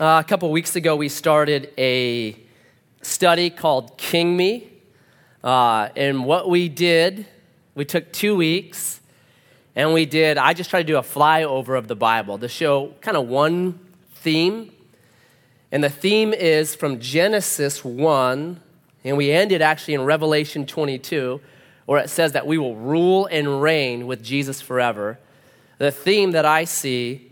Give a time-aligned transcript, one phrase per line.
[0.00, 2.36] Uh, a couple weeks ago, we started a
[3.00, 4.68] study called King Me.
[5.44, 7.26] Uh, and what we did,
[7.76, 9.00] we took two weeks
[9.76, 12.92] and we did, I just tried to do a flyover of the Bible to show
[13.02, 13.78] kind of one
[14.16, 14.72] theme.
[15.70, 18.60] And the theme is from Genesis 1,
[19.04, 21.40] and we ended actually in Revelation 22,
[21.86, 25.20] where it says that we will rule and reign with Jesus forever.
[25.78, 27.30] The theme that I see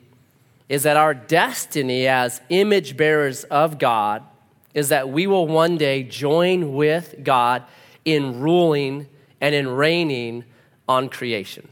[0.72, 4.22] is that our destiny as image bearers of God
[4.72, 7.62] is that we will one day join with God
[8.06, 9.06] in ruling
[9.38, 10.44] and in reigning
[10.88, 11.68] on creation.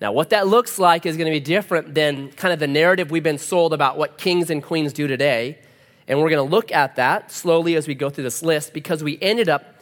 [0.00, 3.12] Now, what that looks like is going to be different than kind of the narrative
[3.12, 5.60] we've been sold about what kings and queens do today.
[6.08, 9.04] And we're going to look at that slowly as we go through this list because
[9.04, 9.76] we ended up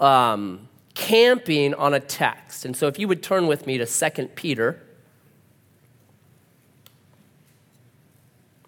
[0.00, 2.64] um, camping on a text.
[2.64, 4.82] And so, if you would turn with me to 2 Peter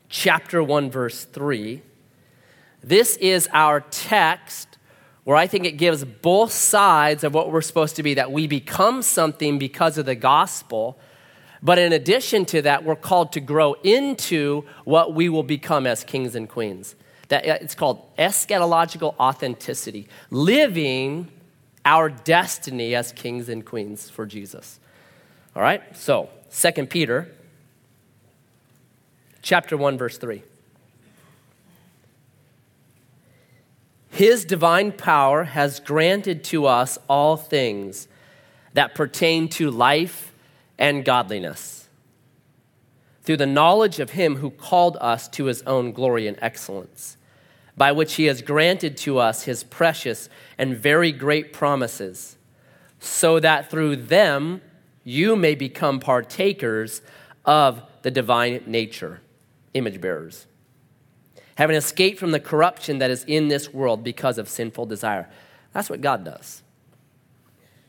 [0.08, 1.82] chapter 1, verse 3.
[2.82, 4.78] This is our text
[5.24, 8.46] where I think it gives both sides of what we're supposed to be that we
[8.46, 10.98] become something because of the gospel.
[11.62, 16.02] But in addition to that, we're called to grow into what we will become as
[16.02, 16.94] kings and queens.
[17.28, 21.28] That uh, it's called eschatological authenticity, living
[21.84, 24.80] our destiny as kings and queens for Jesus.
[25.54, 25.82] All right?
[25.94, 27.30] So, Second Peter
[29.42, 30.42] chapter 1 verse 3.
[34.10, 38.08] His divine power has granted to us all things
[38.72, 40.32] that pertain to life
[40.78, 41.88] and godliness
[43.28, 47.18] through the knowledge of Him who called us to His own glory and excellence,
[47.76, 52.38] by which He has granted to us His precious and very great promises,
[52.98, 54.62] so that through them
[55.04, 57.02] you may become partakers
[57.44, 59.20] of the divine nature,
[59.74, 60.46] image bearers
[61.58, 65.28] having escaped from the corruption that is in this world because of sinful desire.
[65.72, 66.62] That's what God does.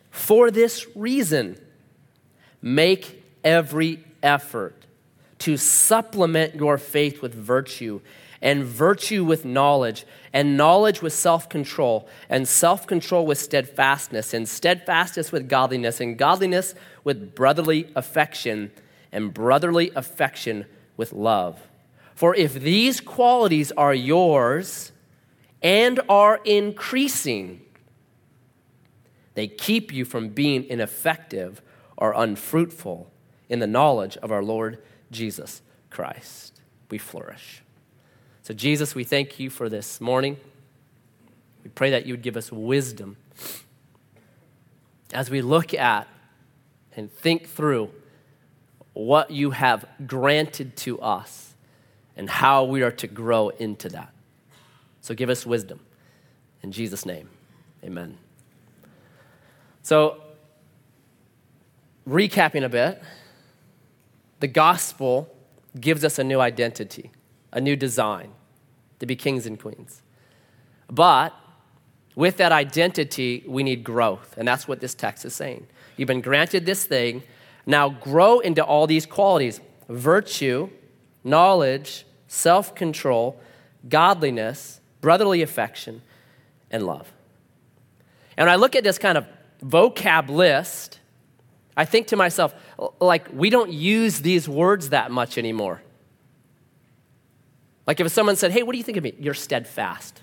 [0.09, 1.55] For this reason,
[2.63, 4.87] make every effort
[5.37, 8.01] to supplement your faith with virtue,
[8.41, 14.49] and virtue with knowledge, and knowledge with self control, and self control with steadfastness, and
[14.49, 16.73] steadfastness with godliness, and godliness
[17.03, 18.71] with brotherly affection,
[19.11, 20.65] and brotherly affection
[20.97, 21.68] with love.
[22.19, 24.91] For if these qualities are yours
[25.61, 27.61] and are increasing,
[29.35, 31.61] they keep you from being ineffective
[31.95, 33.09] or unfruitful
[33.47, 36.59] in the knowledge of our Lord Jesus Christ.
[36.91, 37.63] We flourish.
[38.41, 40.35] So, Jesus, we thank you for this morning.
[41.63, 43.15] We pray that you would give us wisdom
[45.13, 46.05] as we look at
[46.97, 47.91] and think through
[48.91, 51.49] what you have granted to us
[52.19, 54.13] and how we are to grow into that.
[54.99, 55.79] So give us wisdom.
[56.61, 57.29] In Jesus' name,
[57.81, 58.17] amen.
[59.83, 60.21] So,
[62.05, 63.01] recapping a bit,
[64.41, 65.33] the gospel
[65.79, 67.09] gives us a new identity,
[67.53, 68.31] a new design
[68.99, 70.01] to be kings and queens.
[70.91, 71.33] But
[72.15, 74.35] with that identity, we need growth.
[74.37, 75.67] And that's what this text is saying.
[75.95, 77.23] You've been granted this thing.
[77.65, 80.69] Now grow into all these qualities virtue,
[81.23, 83.37] knowledge, self control,
[83.89, 86.01] godliness, brotherly affection,
[86.71, 87.11] and love.
[88.37, 89.27] And when I look at this kind of
[89.61, 90.99] vocab list,
[91.75, 92.53] I think to myself,
[93.01, 95.81] like, we don't use these words that much anymore.
[97.85, 99.13] Like, if someone said, Hey, what do you think of me?
[99.19, 100.21] You're steadfast,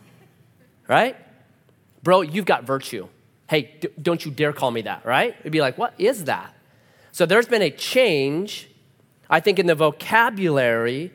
[0.88, 1.16] right?
[2.02, 3.08] Bro, you've got virtue.
[3.48, 5.34] Hey, d- don't you dare call me that, right?
[5.40, 6.54] It'd be like, What is that?
[7.10, 8.70] So there's been a change,
[9.28, 11.10] I think, in the vocabulary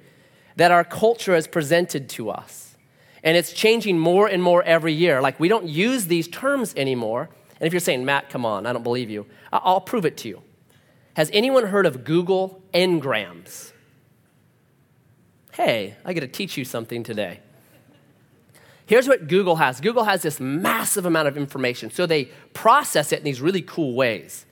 [0.56, 2.76] that our culture has presented to us.
[3.24, 5.22] And it's changing more and more every year.
[5.22, 7.30] Like, we don't use these terms anymore.
[7.60, 10.28] And if you're saying, Matt, come on, I don't believe you, I'll prove it to
[10.28, 10.42] you.
[11.16, 13.74] Has anyone heard of Google Ngrams?
[15.52, 17.42] Hey, I get to teach you something today.
[18.86, 23.20] Here's what Google has Google has this massive amount of information, so they process it
[23.20, 24.46] in these really cool ways.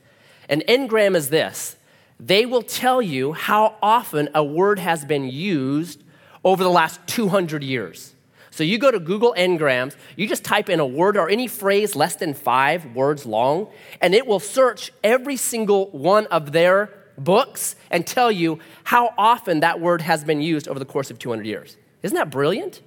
[0.48, 1.76] An ngram is this
[2.20, 6.04] they will tell you how often a word has been used
[6.44, 8.14] over the last 200 years.
[8.50, 11.96] So you go to Google Ngrams, you just type in a word or any phrase
[11.96, 13.68] less than five words long,
[14.02, 19.60] and it will search every single one of their books and tell you how often
[19.60, 21.76] that word has been used over the course of 200 years.
[22.02, 22.82] Isn't that brilliant?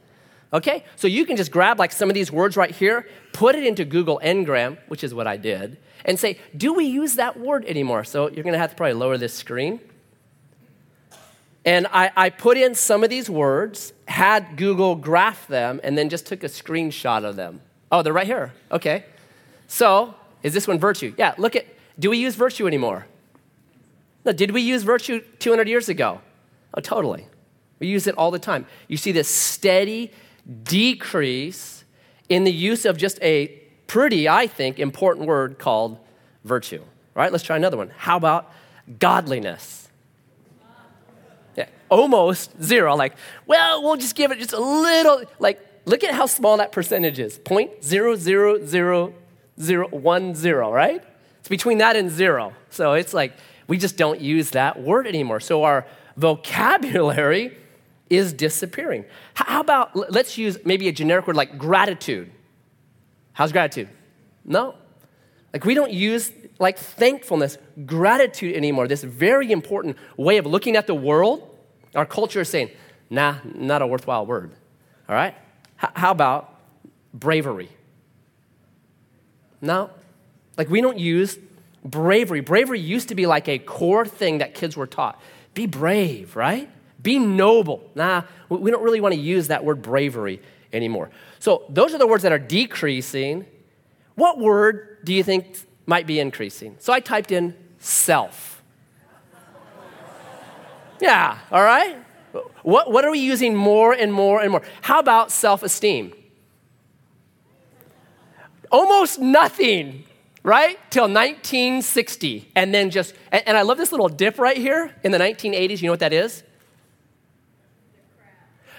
[0.53, 3.65] Okay, so you can just grab like some of these words right here, put it
[3.65, 7.65] into Google Ngram, which is what I did, and say, do we use that word
[7.65, 8.03] anymore?
[8.03, 9.79] So you're to have to probably lower this screen.
[11.65, 16.09] And I, I put in some of these words, had Google graph them, and then
[16.09, 17.61] just took a screenshot of them.
[17.91, 18.53] Oh, they're right here.
[18.71, 19.05] Okay.
[19.67, 20.13] So,
[20.43, 21.15] is this one virtue?
[21.17, 21.65] Yeah, look at,
[21.97, 23.07] do we use virtue anymore?
[24.25, 26.21] No, did we use virtue 200 years ago?
[26.73, 27.27] Oh, totally.
[27.79, 28.65] We use it all the time.
[28.87, 30.11] You see this steady
[30.63, 31.83] decrease
[32.29, 33.47] in the use of just a
[33.87, 35.97] pretty, I think, important word called
[36.43, 36.79] virtue.
[36.81, 37.91] All right, let's try another one.
[37.95, 38.51] How about
[38.99, 39.87] godliness?
[41.55, 42.95] Yeah, almost zero.
[42.95, 43.13] Like,
[43.45, 47.19] well, we'll just give it just a little, like, look at how small that percentage
[47.19, 47.37] is.
[47.37, 49.13] Point zero zero zero
[49.59, 51.03] zero one zero, right?
[51.39, 52.53] It's between that and zero.
[52.69, 53.33] So it's like
[53.67, 55.39] we just don't use that word anymore.
[55.39, 55.85] So our
[56.17, 57.57] vocabulary
[58.09, 59.05] is disappearing.
[59.33, 62.31] How about let's use maybe a generic word like gratitude?
[63.33, 63.89] How's gratitude?
[64.45, 64.75] No.
[65.51, 68.87] Like we don't use like thankfulness, gratitude anymore.
[68.87, 71.49] This very important way of looking at the world.
[71.95, 72.71] Our culture is saying,
[73.09, 74.51] nah, not a worthwhile word.
[75.07, 75.35] All right?
[75.81, 76.59] H- how about
[77.13, 77.69] bravery?
[79.61, 79.89] No.
[80.57, 81.37] Like we don't use
[81.83, 82.41] bravery.
[82.41, 85.19] Bravery used to be like a core thing that kids were taught.
[85.53, 86.69] Be brave, right?
[87.03, 87.91] Be noble.
[87.95, 90.41] Nah, we don't really want to use that word bravery
[90.71, 91.11] anymore.
[91.39, 93.45] So those are the words that are decreasing.
[94.15, 96.77] What word do you think might be increasing?
[96.79, 98.63] So I typed in self.
[101.01, 101.97] Yeah, all right?
[102.63, 104.61] What, what are we using more and more and more?
[104.81, 106.13] How about self esteem?
[108.71, 110.05] Almost nothing
[110.43, 110.77] right?
[110.91, 112.51] Till 1960.
[112.55, 115.81] And then just, and, and, I love this little dip right here in the 1980s.
[115.81, 116.43] You know what that is?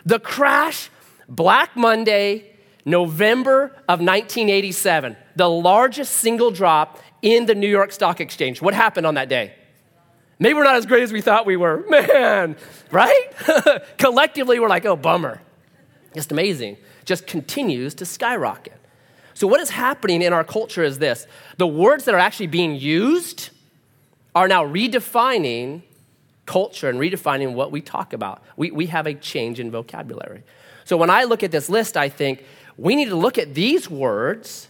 [0.05, 0.91] The crash,
[1.29, 2.55] Black Monday,
[2.85, 8.61] November of 1987, the largest single drop in the New York Stock Exchange.
[8.61, 9.55] What happened on that day?
[10.39, 11.85] Maybe we're not as great as we thought we were.
[11.89, 12.57] Man,
[12.91, 13.31] right?
[13.99, 15.41] Collectively, we're like, oh, bummer.
[16.13, 16.77] Just amazing.
[17.05, 18.79] Just continues to skyrocket.
[19.35, 22.77] So, what is happening in our culture is this the words that are actually being
[22.77, 23.51] used
[24.35, 25.83] are now redefining
[26.47, 28.43] culture and redefining what we talk about.
[28.57, 30.43] We, we have a change in vocabulary.
[30.85, 32.45] So, when I look at this list, I think
[32.77, 34.69] we need to look at these words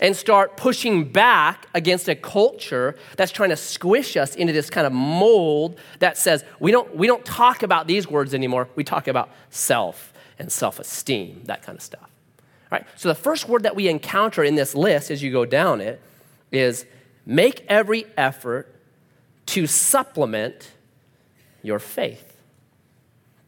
[0.00, 4.86] and start pushing back against a culture that's trying to squish us into this kind
[4.86, 8.68] of mold that says we don't, we don't talk about these words anymore.
[8.74, 12.10] We talk about self and self esteem, that kind of stuff.
[12.70, 12.84] Right?
[12.96, 16.00] So the first word that we encounter in this list as you go down it
[16.50, 16.86] is
[17.24, 18.74] make every effort
[19.46, 20.72] to supplement
[21.64, 22.36] your faith.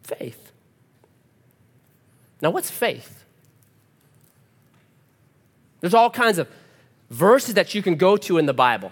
[0.02, 0.50] Faith.
[2.42, 3.24] Now, what's faith?
[5.80, 6.48] There's all kinds of
[7.10, 8.90] verses that you can go to in the Bible.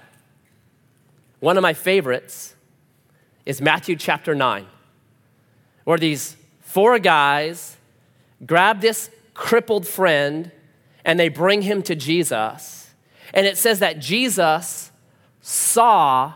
[1.41, 2.55] One of my favorites
[3.45, 4.67] is Matthew chapter 9,
[5.85, 7.77] where these four guys
[8.47, 10.53] grab this crippled friend
[11.05, 12.91] and they bring him to Jesus.
[13.33, 14.91] And it says that Jesus
[15.41, 16.35] saw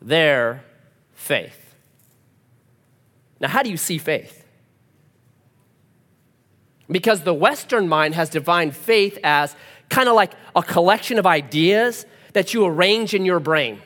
[0.00, 0.64] their
[1.14, 1.67] faith.
[3.40, 4.44] Now, how do you see faith?
[6.90, 9.54] Because the Western mind has defined faith as
[9.88, 13.80] kind of like a collection of ideas that you arrange in your brain.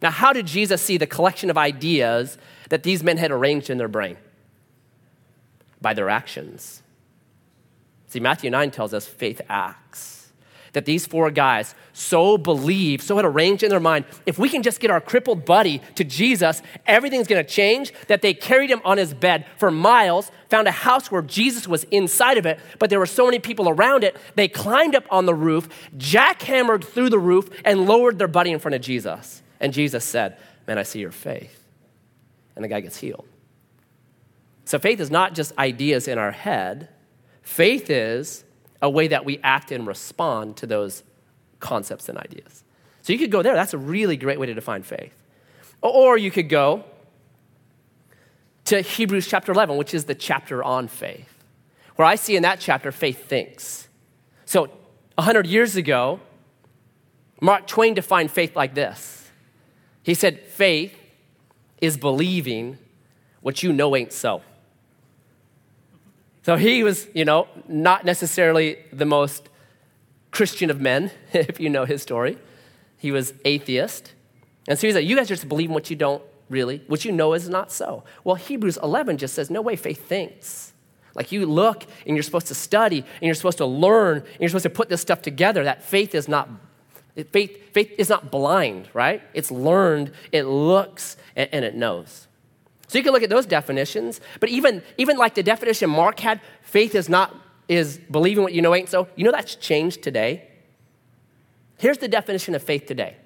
[0.00, 2.38] Now, how did Jesus see the collection of ideas
[2.68, 4.16] that these men had arranged in their brain?
[5.80, 6.82] By their actions.
[8.08, 10.32] See, Matthew 9 tells us faith acts.
[10.72, 14.62] That these four guys so believe, so had arranged in their mind, if we can
[14.62, 17.92] just get our crippled buddy to Jesus, everything's gonna change.
[18.08, 21.84] That they carried him on his bed for miles, found a house where Jesus was
[21.84, 25.26] inside of it, but there were so many people around it, they climbed up on
[25.26, 29.42] the roof, jackhammered through the roof, and lowered their buddy in front of Jesus.
[29.60, 31.64] And Jesus said, Man, I see your faith.
[32.54, 33.26] And the guy gets healed.
[34.64, 36.88] So faith is not just ideas in our head
[37.42, 38.44] Faith is
[38.80, 41.02] a way that we act and respond to those
[41.62, 42.64] concepts and ideas.
[43.00, 43.54] So you could go there.
[43.54, 45.14] That's a really great way to define faith.
[45.80, 46.84] Or you could go
[48.66, 51.44] to Hebrews chapter 11, which is the chapter on faith,
[51.96, 53.88] where I see in that chapter faith thinks.
[54.44, 54.66] So
[55.14, 56.20] 100 years ago,
[57.40, 59.30] Mark Twain defined faith like this
[60.02, 60.96] He said, faith
[61.80, 62.78] is believing
[63.40, 64.42] what you know ain't so.
[66.44, 69.48] So he was, you know, not necessarily the most
[70.32, 72.38] Christian of men, if you know his story.
[72.98, 74.12] He was atheist.
[74.66, 77.12] And so he's like, you guys just believe in what you don't really, what you
[77.12, 78.04] know is not so.
[78.24, 80.72] Well, Hebrews 11 just says, no way faith thinks.
[81.14, 84.48] Like you look and you're supposed to study and you're supposed to learn and you're
[84.48, 85.64] supposed to put this stuff together.
[85.64, 86.48] That faith is not
[87.30, 89.22] faith, faith is not blind, right?
[89.34, 92.28] It's learned, it looks, and, and it knows.
[92.88, 96.40] So you can look at those definitions, but even, even like the definition Mark had,
[96.62, 97.34] faith is not
[97.74, 99.08] is believing what you know ain't so.
[99.16, 100.48] You know that's changed today.
[101.78, 103.16] Here's the definition of faith today.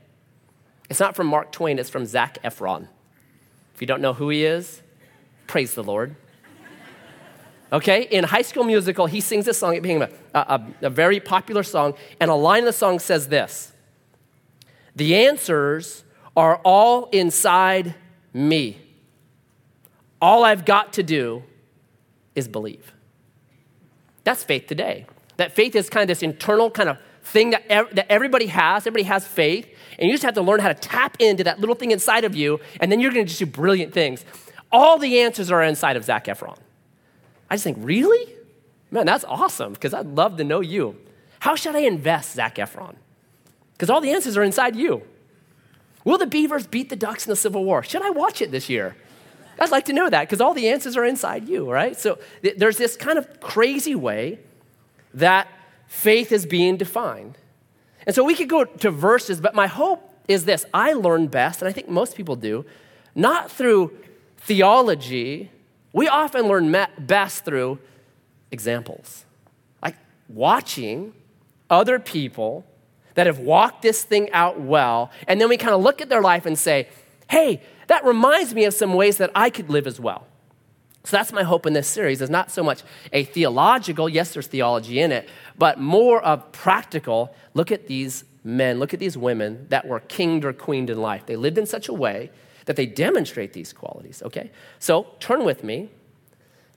[0.88, 2.88] It's not from Mark Twain, it's from Zac Efron.
[3.74, 4.82] If you don't know who he is,
[5.46, 6.16] praise the Lord.
[7.72, 11.18] Okay, in High School Musical, he sings this song, it being a, a, a very
[11.18, 13.72] popular song, and a line of the song says this
[14.94, 16.04] The answers
[16.36, 17.94] are all inside
[18.32, 18.80] me.
[20.22, 21.42] All I've got to do
[22.34, 22.92] is believe.
[24.26, 25.06] That's faith today.
[25.36, 28.84] That faith is kind of this internal kind of thing that, ev- that everybody has.
[28.84, 29.68] Everybody has faith.
[30.00, 32.34] And you just have to learn how to tap into that little thing inside of
[32.34, 34.24] you, and then you're going to just do brilliant things.
[34.72, 36.58] All the answers are inside of Zac Efron.
[37.48, 38.34] I just think, really?
[38.90, 40.96] Man, that's awesome, because I'd love to know you.
[41.38, 42.96] How should I invest, Zac Efron?
[43.74, 45.02] Because all the answers are inside you.
[46.04, 47.84] Will the Beavers beat the Ducks in the Civil War?
[47.84, 48.96] Should I watch it this year?
[49.58, 51.96] I'd like to know that because all the answers are inside you, right?
[51.96, 54.38] So th- there's this kind of crazy way
[55.14, 55.48] that
[55.86, 57.38] faith is being defined.
[58.06, 61.62] And so we could go to verses, but my hope is this I learn best,
[61.62, 62.64] and I think most people do,
[63.14, 63.96] not through
[64.38, 65.50] theology.
[65.92, 67.78] We often learn best through
[68.50, 69.24] examples,
[69.82, 69.96] like
[70.28, 71.14] watching
[71.70, 72.66] other people
[73.14, 76.20] that have walked this thing out well, and then we kind of look at their
[76.20, 76.88] life and say,
[77.30, 80.26] hey, that reminds me of some ways that I could live as well.
[81.04, 84.48] So that's my hope in this series is not so much a theological, yes, there's
[84.48, 87.32] theology in it, but more of practical.
[87.54, 91.26] Look at these men, look at these women that were kinged or queened in life.
[91.26, 92.30] They lived in such a way
[92.64, 94.50] that they demonstrate these qualities, okay?
[94.80, 95.90] So turn with me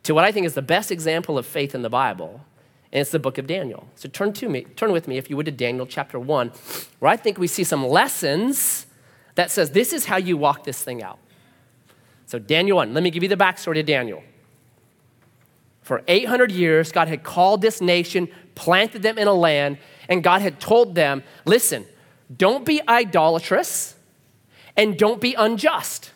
[0.03, 2.45] to what I think is the best example of faith in the Bible,
[2.91, 3.87] and it's the book of Daniel.
[3.95, 6.51] So turn to me, turn with me, if you would, to Daniel chapter 1,
[6.99, 8.85] where I think we see some lessons
[9.39, 11.17] that says this is how you walk this thing out.
[12.25, 14.21] So, Daniel 1, let me give you the backstory to Daniel.
[15.81, 20.41] For 800 years, God had called this nation, planted them in a land, and God
[20.41, 21.85] had told them listen,
[22.35, 23.95] don't be idolatrous
[24.77, 26.11] and don't be unjust.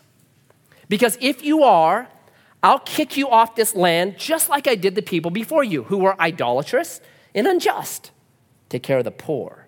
[0.89, 2.07] Because if you are,
[2.61, 5.97] I'll kick you off this land just like I did the people before you who
[5.97, 7.01] were idolatrous
[7.33, 8.11] and unjust.
[8.69, 9.67] Take care of the poor,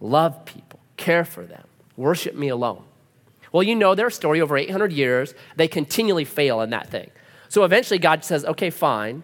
[0.00, 1.64] love people, care for them.
[1.96, 2.84] Worship me alone.
[3.52, 5.34] Well, you know their story over 800 years.
[5.56, 7.10] They continually fail in that thing.
[7.48, 9.22] So eventually God says, okay, fine.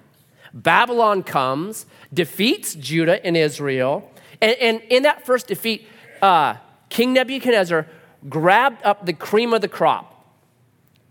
[0.53, 4.11] Babylon comes, defeats Judah and Israel.
[4.41, 5.87] And, and in that first defeat,
[6.21, 6.57] uh,
[6.91, 7.87] King Nebuchadnezzar
[8.29, 10.27] grabbed up the cream of the crop,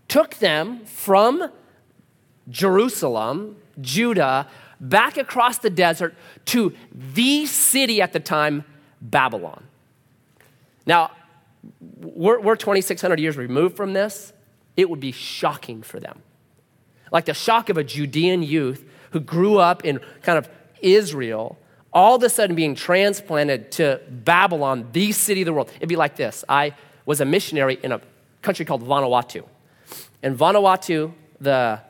[0.06, 1.50] took them from
[2.48, 4.46] Jerusalem, Judah,
[4.80, 6.14] back across the desert
[6.46, 8.64] to the city at the time,
[9.00, 9.64] Babylon.
[10.86, 11.10] Now,
[11.80, 14.32] we're, we're 2,600 years removed from this,
[14.76, 16.22] it would be shocking for them.
[17.10, 20.48] Like the shock of a Judean youth who grew up in kind of
[20.80, 21.58] Israel,
[21.92, 25.70] all of a sudden being transplanted to Babylon, the city of the world.
[25.76, 26.74] It'd be like this I
[27.06, 28.00] was a missionary in a
[28.42, 29.44] country called Vanuatu.
[30.22, 31.80] And Vanuatu, the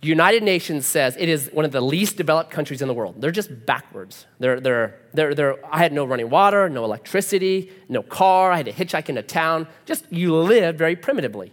[0.00, 3.20] United Nations says it is one of the least developed countries in the world.
[3.20, 4.26] They're just backwards.
[4.38, 8.52] They're, they're, they're, they're, I had no running water, no electricity, no car.
[8.52, 9.66] I had to hitchhike into town.
[9.86, 11.52] Just you live very primitively.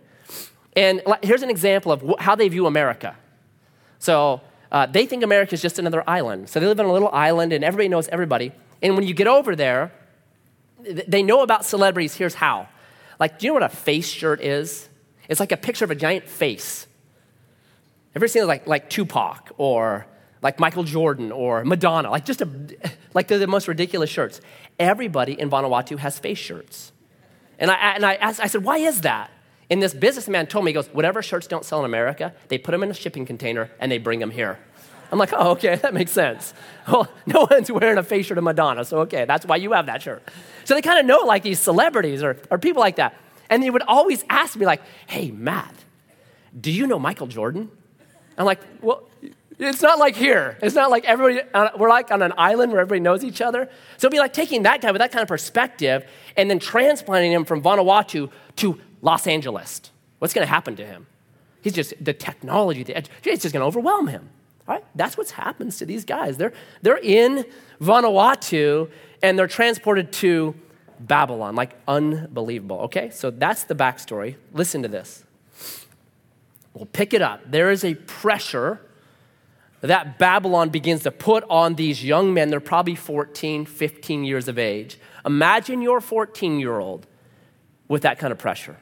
[0.76, 3.16] And here's an example of how they view America.
[3.98, 6.50] So uh, they think America is just another island.
[6.50, 8.52] So they live on a little island and everybody knows everybody.
[8.84, 9.92] And when you get over there,
[10.84, 12.14] they know about celebrities.
[12.14, 12.68] Here's how.
[13.20, 14.88] Like, do you know what a face shirt is?
[15.30, 16.86] It's like a picture of a giant face
[18.16, 20.08] Ever seen like, like Tupac or
[20.42, 22.10] like Michael Jordan or Madonna?
[22.10, 22.50] Like just a,
[23.14, 24.40] like the, the most ridiculous shirts.
[24.80, 26.94] Everybody in Vanuatu has face shirts.
[27.60, 29.32] And I, and I, asked, I said, why is that?
[29.70, 32.72] And this businessman told me, he goes, whatever shirts don't sell in America, they put
[32.72, 34.60] them in a shipping container and they bring them here.
[35.12, 36.54] I'm like, oh, okay, that makes sense.
[36.88, 39.88] Well, no one's wearing a face shirt of Madonna, so okay, that's why you have
[39.88, 40.24] that shirt.
[40.64, 43.16] So they kind of know like these celebrities or, or people like that.
[43.50, 45.74] And they would always ask me, like, hey, Matt,
[46.60, 47.70] do you know Michael Jordan?
[48.38, 49.04] I'm like, well,
[49.58, 50.58] it's not like here.
[50.62, 53.70] It's not like everybody, we're like on an island where everybody knows each other.
[53.98, 57.32] So it'd be like taking that guy with that kind of perspective and then transplanting
[57.32, 59.82] him from Vanuatu to Los Angeles.
[60.20, 61.08] What's going to happen to him?
[61.62, 64.30] He's just, the technology, the, it's just going to overwhelm him.
[64.68, 64.86] All right?
[64.96, 66.38] That's what happens to these guys.
[66.38, 67.46] They're, they're in
[67.82, 68.90] Vanuatu
[69.24, 70.56] and they're transported to
[71.00, 71.56] Babylon.
[71.56, 72.82] Like unbelievable.
[72.82, 73.10] Okay?
[73.10, 74.36] So that's the backstory.
[74.54, 75.25] Listen to this.
[76.76, 77.42] We'll pick it up.
[77.50, 78.82] There is a pressure
[79.80, 82.50] that Babylon begins to put on these young men.
[82.50, 85.00] They're probably 14, 15 years of age.
[85.26, 87.08] Imagine your 14 year old
[87.88, 88.76] with that kind of pressure.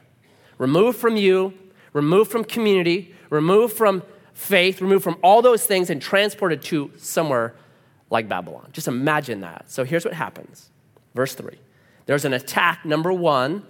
[0.58, 1.54] Removed from you,
[1.92, 7.54] removed from community, removed from faith, removed from all those things, and transported to somewhere
[8.10, 8.70] like Babylon.
[8.72, 9.70] Just imagine that.
[9.70, 10.70] So here's what happens.
[11.14, 11.58] Verse 3.
[12.06, 13.64] There's an attack, number one,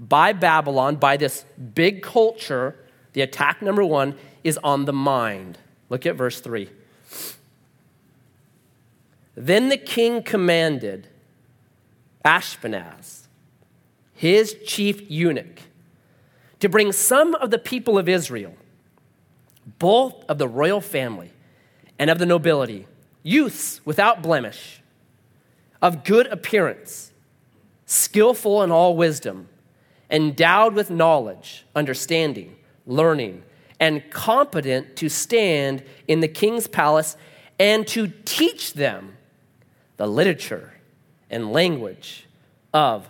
[0.00, 2.76] by Babylon, by this big culture.
[3.12, 5.58] The attack, number one, is on the mind.
[5.88, 6.68] Look at verse 3.
[9.34, 11.08] Then the king commanded
[12.24, 13.26] Ashpenaz,
[14.14, 15.60] his chief eunuch,
[16.60, 18.54] to bring some of the people of Israel,
[19.78, 21.30] both of the royal family
[21.98, 22.86] and of the nobility,
[23.22, 24.80] youths without blemish,
[25.80, 27.10] of good appearance,
[27.86, 29.48] skillful in all wisdom,
[30.10, 32.54] endowed with knowledge, understanding,
[32.86, 33.42] learning,
[33.80, 37.16] and competent to stand in the king's palace
[37.58, 39.16] and to teach them
[39.96, 40.74] the literature
[41.30, 42.26] and language
[42.72, 43.08] of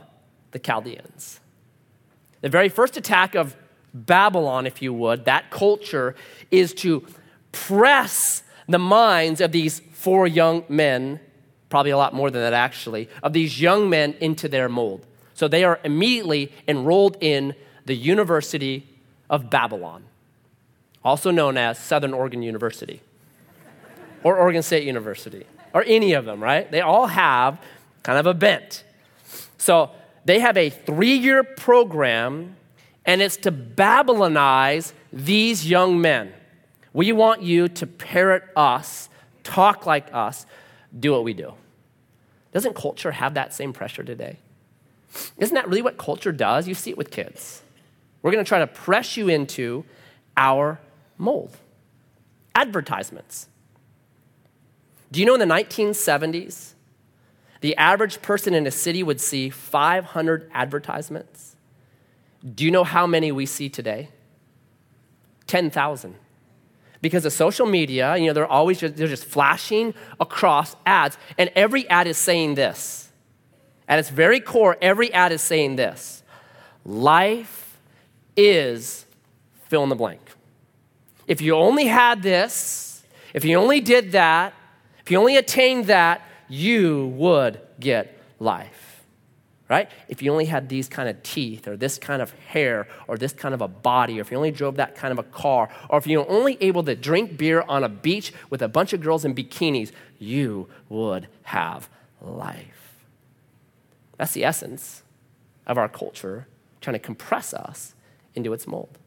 [0.53, 1.41] the Chaldeans.
[2.41, 3.57] The very first attack of
[3.95, 6.15] Babylon, if you would, that culture,
[6.51, 7.07] is to
[7.53, 11.21] press the minds of these four young men,
[11.69, 15.07] probably a lot more than that actually, of these young men into their mold.
[15.35, 18.89] So they are immediately enrolled in the University
[19.33, 20.05] of Babylon,
[21.03, 23.01] also known as Southern Oregon University
[24.23, 26.71] or Oregon State University or any of them, right?
[26.71, 27.59] They all have
[28.03, 28.85] kind of a bent.
[29.57, 29.91] So
[30.27, 32.57] they have a three year program,
[33.07, 36.33] and it's to Babylonize these young men.
[36.93, 39.09] We want you to parrot us,
[39.45, 40.45] talk like us,
[40.99, 41.55] do what we do.
[42.53, 44.37] Doesn't culture have that same pressure today?
[45.39, 46.69] Isn't that really what culture does?
[46.69, 47.63] You see it with kids.
[48.23, 49.85] We're going to try to press you into
[50.37, 50.81] our
[51.19, 51.57] mold.
[52.55, 53.49] Advertisements.
[55.11, 56.73] Do you know in the 1970s,
[57.61, 61.57] the average person in a city would see 500 advertisements?
[62.55, 64.09] Do you know how many we see today?
[65.47, 66.15] 10,000.
[67.01, 71.51] Because of social media, you know, they're always just, they're just flashing across ads, and
[71.55, 73.11] every ad is saying this.
[73.89, 76.23] At its very core, every ad is saying this
[76.85, 77.62] Life
[78.37, 79.07] is
[79.69, 80.21] fill in the blank.
[81.27, 83.03] If you only had this,
[83.35, 84.55] if you only did that,
[85.01, 89.05] if you only attained that, you would get life.
[89.69, 89.91] Right?
[90.07, 93.33] If you only had these kind of teeth, or this kind of hair, or this
[93.33, 95.99] kind of a body, or if you only drove that kind of a car, or
[95.99, 99.01] if you were only able to drink beer on a beach with a bunch of
[99.01, 101.89] girls in bikinis, you would have
[102.21, 102.99] life.
[104.19, 105.03] That's the essence
[105.67, 106.47] of our culture
[106.83, 107.95] trying to compress us
[108.35, 108.99] into its mold.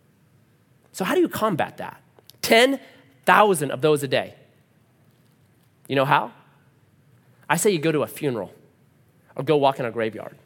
[0.91, 2.01] So, how do you combat that?
[2.41, 4.35] 10,000 of those a day.
[5.87, 6.31] You know how?
[7.49, 8.53] I say you go to a funeral
[9.35, 10.37] or go walk in a graveyard.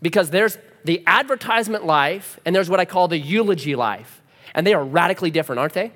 [0.00, 4.22] Because there's the advertisement life and there's what I call the eulogy life.
[4.54, 5.92] And they are radically different, aren't they?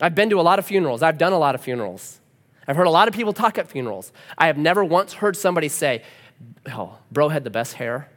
[0.00, 1.02] I've been to a lot of funerals.
[1.02, 2.20] I've done a lot of funerals.
[2.66, 4.12] I've heard a lot of people talk at funerals.
[4.36, 6.02] I have never once heard somebody say,
[6.66, 8.08] Oh, bro had the best hair.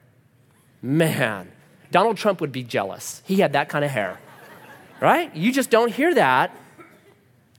[0.82, 1.52] Man,
[1.92, 3.22] Donald Trump would be jealous.
[3.26, 4.20] He had that kind of hair,
[5.02, 5.34] right?
[5.36, 6.56] You just don't hear that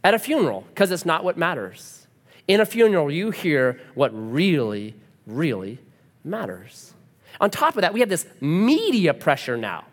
[0.02, 2.06] at a funeral because it's not what matters.
[2.48, 4.94] In a funeral, you hear what really,
[5.26, 5.78] really
[6.24, 6.94] matters.
[7.40, 9.84] On top of that, we have this media pressure now,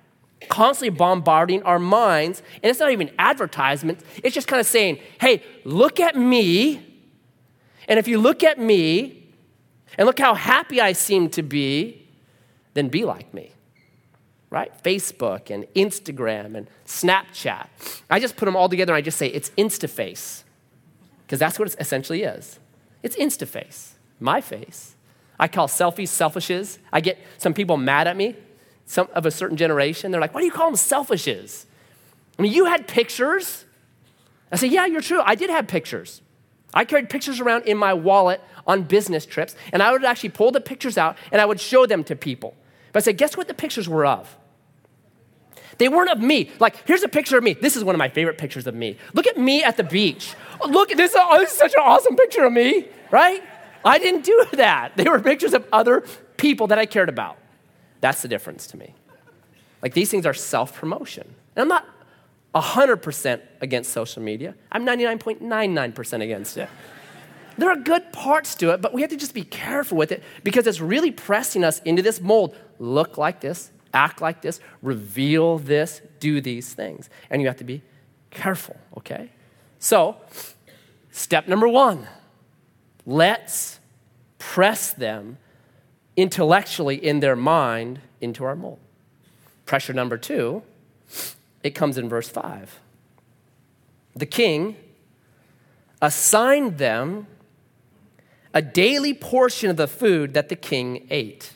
[0.47, 2.41] constantly bombarding our minds.
[2.63, 6.86] And it's not even advertisements, it's just kind of saying, hey, look at me.
[7.88, 9.28] And if you look at me
[9.97, 12.08] and look how happy I seem to be,
[12.73, 13.52] then be like me
[14.49, 14.71] right?
[14.83, 17.67] Facebook and Instagram and Snapchat.
[18.09, 20.43] I just put them all together and I just say it's InstaFace,
[21.25, 22.59] because that's what it essentially is.
[23.03, 24.95] It's InstaFace, my face.
[25.39, 26.79] I call selfies selfishes.
[26.91, 28.35] I get some people mad at me,
[28.85, 30.12] some of a certain generation.
[30.12, 31.65] They're like, why do you call them selfishes?
[32.38, 33.65] I mean, you had pictures.
[34.51, 35.21] I say, yeah, you're true.
[35.23, 36.21] I did have pictures.
[36.73, 40.51] I carried pictures around in my wallet on business trips, and I would actually pull
[40.51, 42.55] the pictures out and I would show them to people.
[42.91, 44.35] But I said, guess what the pictures were of?
[45.79, 46.51] They weren't of me.
[46.59, 47.53] Like, here's a picture of me.
[47.53, 48.97] This is one of my favorite pictures of me.
[49.13, 50.35] Look at me at the beach.
[50.67, 53.41] Look, this, oh, this is such an awesome picture of me, right?
[53.83, 54.97] I didn't do that.
[54.97, 56.05] They were pictures of other
[56.37, 57.37] people that I cared about.
[58.01, 58.93] That's the difference to me.
[59.81, 61.33] Like, these things are self promotion.
[61.55, 61.87] And I'm not
[62.53, 66.69] 100% against social media, I'm 99.99% against it.
[67.57, 70.23] There are good parts to it, but we have to just be careful with it
[70.43, 72.55] because it's really pressing us into this mold.
[72.79, 77.10] Look like this, act like this, reveal this, do these things.
[77.30, 77.82] And you have to be
[78.30, 79.32] careful, okay?
[79.80, 80.17] So,
[81.12, 82.08] step number one
[83.06, 83.80] let's
[84.38, 85.38] press them
[86.15, 88.80] intellectually in their mind into our mold.
[89.65, 90.62] Pressure number two,
[91.63, 92.80] it comes in verse 5.
[94.15, 94.75] The king
[96.02, 97.28] assigned them
[98.54, 101.54] a daily portion of the food that the king ate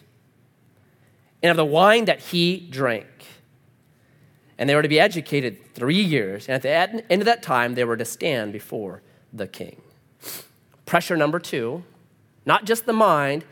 [1.43, 3.05] and of the wine that he drank.
[4.57, 6.47] And they were to be educated three years.
[6.47, 9.01] And at the end of that time, they were to stand before
[9.33, 9.81] the king.
[10.85, 11.83] Pressure number two,
[12.45, 13.43] not just the mind,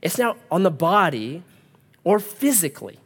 [0.00, 1.42] it's now on the body
[2.04, 2.98] or physically.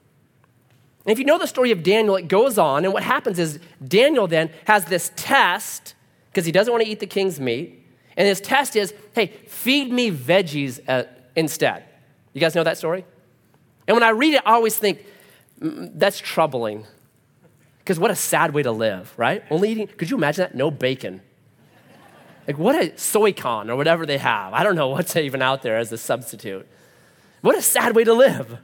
[1.06, 3.60] And if you know the story of Daniel, it goes on, and what happens is
[3.86, 5.94] Daniel then has this test
[6.30, 7.86] because he doesn't want to eat the king's meat.
[8.16, 11.04] And his test is hey, feed me veggies uh,
[11.36, 11.84] instead.
[12.32, 13.04] You guys know that story?
[13.86, 15.04] And when I read it, I always think,
[15.60, 16.86] mm, that's troubling.
[17.78, 19.44] Because what a sad way to live, right?
[19.50, 20.54] Only eating, could you imagine that?
[20.54, 21.20] No bacon.
[22.46, 24.52] Like, what a soy con or whatever they have.
[24.52, 26.66] I don't know what's even out there as a substitute.
[27.40, 28.58] What a sad way to live.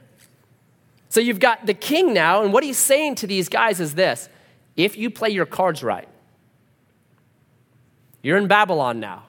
[1.09, 4.29] So you've got the king now, and what he's saying to these guys is this
[4.75, 6.07] if you play your cards right,
[8.23, 9.23] you're in Babylon now.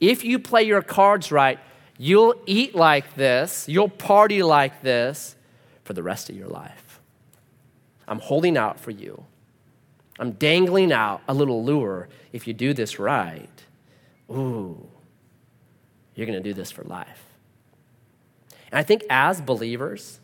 [0.00, 1.58] If you play your cards right,
[1.98, 5.36] you'll eat like this, you'll party like this
[5.84, 7.00] for the rest of your life.
[8.06, 9.24] I'm holding out for you.
[10.18, 12.08] I'm dangling out a little lure.
[12.32, 13.48] If you do this right,
[14.30, 14.86] ooh,
[16.14, 17.24] you're going to do this for life.
[18.70, 20.20] And I think as believers,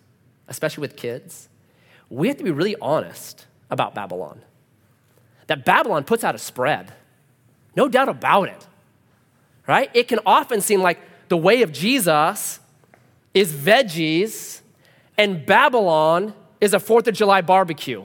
[0.49, 1.49] especially with kids,
[2.11, 4.43] we have to be really honest about Babylon.
[5.47, 6.93] That Babylon puts out a spread,
[7.77, 8.67] no doubt about it,
[9.67, 9.91] right?
[9.95, 10.99] It can often seem like
[11.35, 12.61] the way of Jesus
[13.35, 14.61] is veggies
[15.19, 18.05] and Babylon is a Fourth of July barbecue,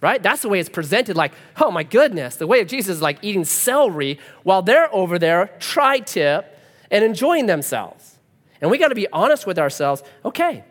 [0.00, 0.22] right?
[0.22, 3.18] That's the way it's presented like, oh my goodness, the way of Jesus is like
[3.20, 6.58] eating celery while they're over there, tri tip,
[6.90, 8.16] and enjoying themselves.
[8.62, 10.02] And we got to be honest with ourselves.
[10.24, 10.64] Okay,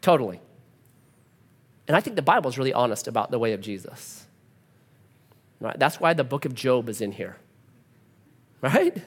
[0.00, 0.40] totally.
[1.86, 4.26] And I think the Bible is really honest about the way of Jesus.
[5.60, 5.78] Right?
[5.78, 7.36] That's why the book of Job is in here.
[8.60, 9.04] Right?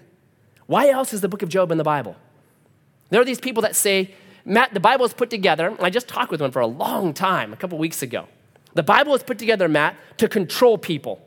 [0.74, 2.16] Why else is the book of Job in the Bible?
[3.12, 5.78] There are these people that say, Matt, the Bible is put together.
[5.80, 8.28] I just talked with one for a long time, a couple weeks ago.
[8.74, 11.24] The Bible is put together, Matt, to control people,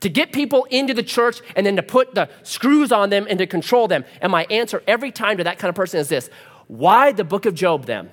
[0.00, 3.38] to get people into the church and then to put the screws on them and
[3.38, 4.04] to control them.
[4.20, 6.28] And my answer every time to that kind of person is this
[6.66, 8.10] Why the book of Job then?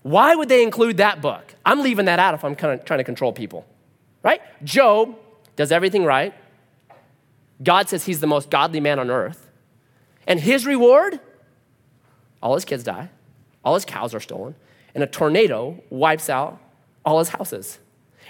[0.00, 1.54] Why would they include that book?
[1.66, 3.66] I'm leaving that out if I'm kind of trying to control people,
[4.22, 4.40] right?
[4.64, 5.18] Job
[5.54, 6.32] does everything right.
[7.62, 9.50] God says he's the most godly man on earth.
[10.26, 11.20] And his reward?
[12.42, 13.10] All his kids die,
[13.64, 14.54] all his cows are stolen,
[14.94, 16.60] and a tornado wipes out
[17.04, 17.78] all his houses.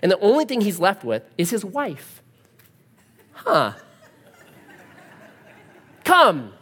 [0.02, 2.22] And the only thing he's left with is his wife.
[3.32, 3.72] Huh.
[6.04, 6.52] Come,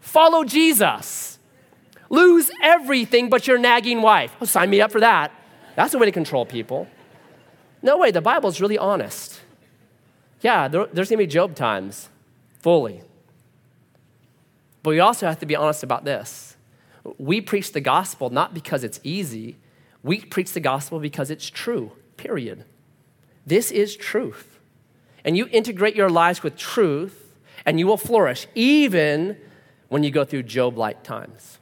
[0.00, 1.38] follow Jesus.
[2.10, 4.36] Lose everything but your nagging wife.
[4.40, 5.32] Oh, sign me up for that.
[5.76, 6.86] That's a way to control people.
[7.82, 9.40] No way, the Bible's really honest.
[10.42, 12.10] Yeah, there, there's gonna be Job times,
[12.62, 13.02] fully.
[14.82, 16.56] But we also have to be honest about this.
[17.18, 19.56] We preach the gospel not because it's easy,
[20.02, 22.64] we preach the gospel because it's true, period.
[23.46, 24.58] This is truth.
[25.24, 29.36] And you integrate your lives with truth, and you will flourish, even
[29.88, 31.58] when you go through Job like times.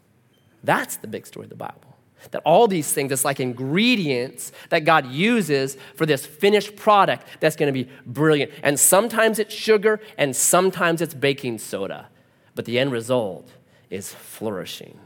[0.62, 1.89] That's the big story of the Bible.
[2.32, 7.56] That all these things, it's like ingredients that God uses for this finished product that's
[7.56, 8.52] going to be brilliant.
[8.62, 12.08] And sometimes it's sugar and sometimes it's baking soda.
[12.54, 13.50] But the end result
[13.88, 14.98] is flourishing,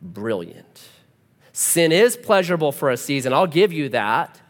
[0.00, 0.88] brilliant.
[1.52, 4.40] Sin is pleasurable for a season, I'll give you that.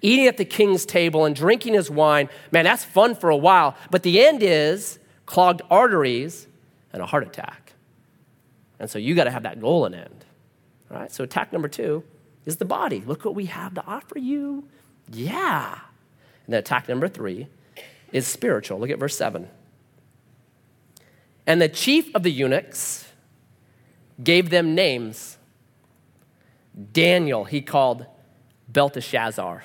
[0.00, 3.76] Eating at the king's table and drinking his wine, man, that's fun for a while.
[3.90, 6.46] But the end is clogged arteries
[6.92, 7.72] and a heart attack.
[8.78, 10.17] And so you got to have that goal in end.
[10.90, 12.02] All right, so attack number two
[12.46, 13.02] is the body.
[13.06, 14.64] Look what we have to offer you.
[15.12, 15.78] Yeah.
[16.46, 17.48] And then attack number three
[18.10, 18.78] is spiritual.
[18.78, 19.48] Look at verse 7.
[21.46, 23.06] And the chief of the eunuchs
[24.22, 25.36] gave them names.
[26.92, 28.06] Daniel he called
[28.68, 29.64] Belteshazzar.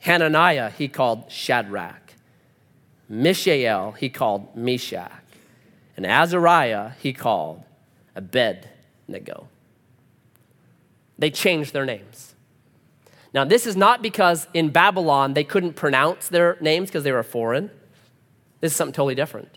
[0.00, 2.14] Hananiah he called Shadrach.
[3.08, 5.12] Mishael he called Meshach.
[5.96, 7.62] And Azariah he called
[8.14, 9.48] Abednego
[11.22, 12.34] they changed their names.
[13.32, 17.22] Now, this is not because in Babylon they couldn't pronounce their names because they were
[17.22, 17.70] foreign.
[18.60, 19.56] This is something totally different.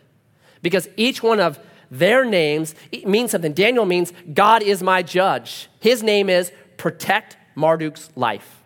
[0.62, 1.58] Because each one of
[1.90, 3.54] their names means something.
[3.54, 5.68] Daniel means God is my judge.
[5.80, 8.62] His name is protect Marduk's life.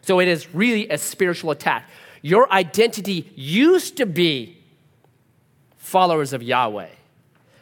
[0.00, 1.86] So it is really a spiritual attack.
[2.22, 4.56] Your identity used to be
[5.76, 6.88] followers of Yahweh,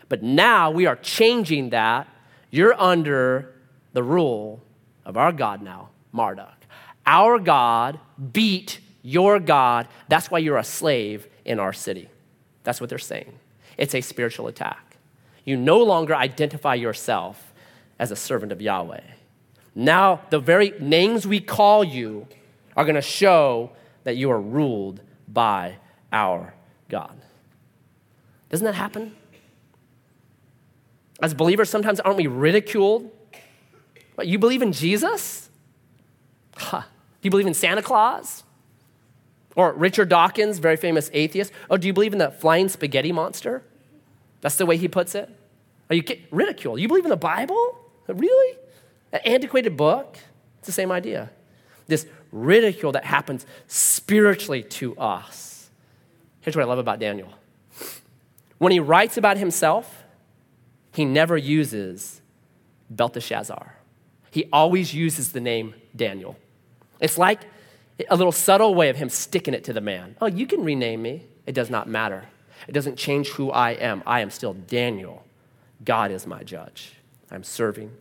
[0.08, 2.06] but now we are changing that.
[2.52, 3.53] You're under
[3.94, 4.62] the rule
[5.06, 6.66] of our God now, Marduk.
[7.06, 7.98] Our God
[8.32, 9.88] beat your God.
[10.08, 12.10] That's why you're a slave in our city.
[12.64, 13.38] That's what they're saying.
[13.78, 14.96] It's a spiritual attack.
[15.44, 17.52] You no longer identify yourself
[17.98, 19.02] as a servant of Yahweh.
[19.74, 22.26] Now, the very names we call you
[22.76, 23.70] are going to show
[24.04, 25.76] that you are ruled by
[26.12, 26.54] our
[26.88, 27.16] God.
[28.50, 29.14] Doesn't that happen?
[31.20, 33.10] As believers, sometimes aren't we ridiculed?
[34.22, 35.50] You believe in Jesus?
[36.56, 36.82] Huh.
[36.82, 38.44] Do you believe in Santa Claus?
[39.56, 41.52] Or Richard Dawkins, very famous atheist.
[41.70, 43.62] Oh, do you believe in the flying spaghetti monster?
[44.40, 45.30] That's the way he puts it.
[45.90, 46.80] Are you ridiculed?
[46.80, 47.78] You believe in the Bible?
[48.06, 48.58] Really?
[49.12, 50.18] An antiquated book?
[50.58, 51.30] It's the same idea.
[51.86, 55.70] This ridicule that happens spiritually to us.
[56.40, 57.32] Here's what I love about Daniel.
[58.58, 60.04] When he writes about himself,
[60.92, 62.20] he never uses
[62.90, 63.76] Belteshazzar.
[64.34, 66.36] He always uses the name Daniel.
[66.98, 67.42] It's like
[68.10, 70.16] a little subtle way of him sticking it to the man.
[70.20, 71.24] Oh, you can rename me.
[71.46, 72.24] It does not matter.
[72.66, 74.02] It doesn't change who I am.
[74.04, 75.24] I am still Daniel.
[75.84, 76.94] God is my judge.
[77.30, 77.92] I'm serving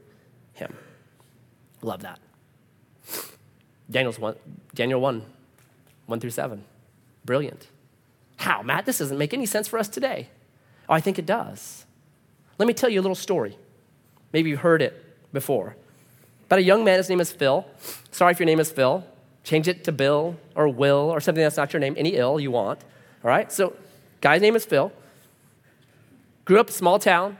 [0.53, 0.75] him.
[1.83, 2.19] Love that.
[3.91, 4.35] Daniel's one,
[4.73, 5.23] Daniel 1,
[6.07, 6.63] 1 through 7.
[7.25, 7.67] Brilliant.
[8.37, 8.87] How, Matt?
[8.87, 10.29] This doesn't make any sense for us today.
[10.89, 11.85] Oh, I think it does.
[12.57, 13.55] Let me tell you a little story.
[14.31, 15.75] Maybe you've heard it before.
[16.53, 17.65] About a young man, his name is Phil.
[18.11, 19.03] Sorry if your name is Phil.
[19.43, 22.51] Change it to Bill or Will or something that's not your name, any ill you
[22.51, 22.79] want.
[23.23, 23.51] All right?
[23.51, 23.75] So,
[24.21, 24.91] guy's name is Phil.
[26.45, 27.39] Grew up small town,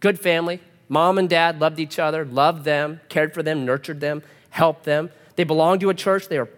[0.00, 0.60] good family.
[0.90, 5.08] Mom and dad loved each other, loved them, cared for them, nurtured them, helped them.
[5.36, 6.28] They belonged to a church.
[6.28, 6.50] They were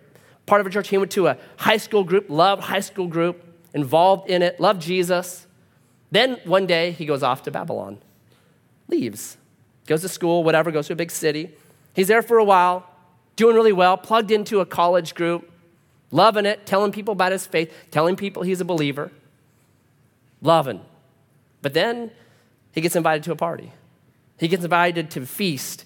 [0.47, 0.89] part of a church.
[0.89, 4.83] He went to a high school group, loved high school group, involved in it, loved
[4.83, 5.47] Jesus.
[6.11, 7.99] Then one day he goes off to Babylon,
[8.89, 9.37] leaves,
[9.87, 11.55] goes to school, whatever, goes to a big city.
[11.95, 12.89] He's there for a while,
[13.37, 15.51] doing really well, plugged into a college group,
[16.11, 19.11] loving it, telling people about his faith, telling people he's a believer,
[20.41, 20.81] loving.
[21.63, 22.11] But then
[22.73, 23.73] he gets invited to a party.
[24.39, 25.85] He gets invited to feast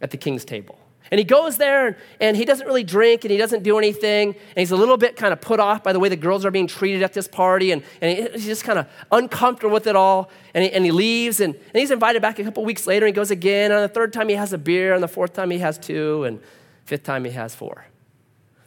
[0.00, 0.78] at the king's table.
[1.12, 4.28] And he goes there and he doesn't really drink and he doesn't do anything.
[4.28, 6.50] And he's a little bit kind of put off by the way the girls are
[6.50, 7.70] being treated at this party.
[7.70, 10.30] And, and he's just kind of uncomfortable with it all.
[10.54, 13.04] And he, and he leaves and, and he's invited back a couple weeks later.
[13.04, 13.70] And he goes again.
[13.70, 14.94] And on the third time he has a beer.
[14.94, 16.24] And the fourth time he has two.
[16.24, 16.40] And
[16.86, 17.84] fifth time he has four.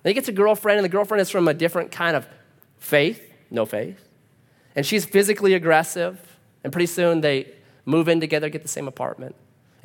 [0.04, 0.78] Then he gets a girlfriend.
[0.78, 2.28] And the girlfriend is from a different kind of
[2.78, 4.08] faith, no faith.
[4.76, 6.38] And she's physically aggressive.
[6.64, 7.54] And pretty soon they
[7.86, 9.36] move in together, get the same apartment.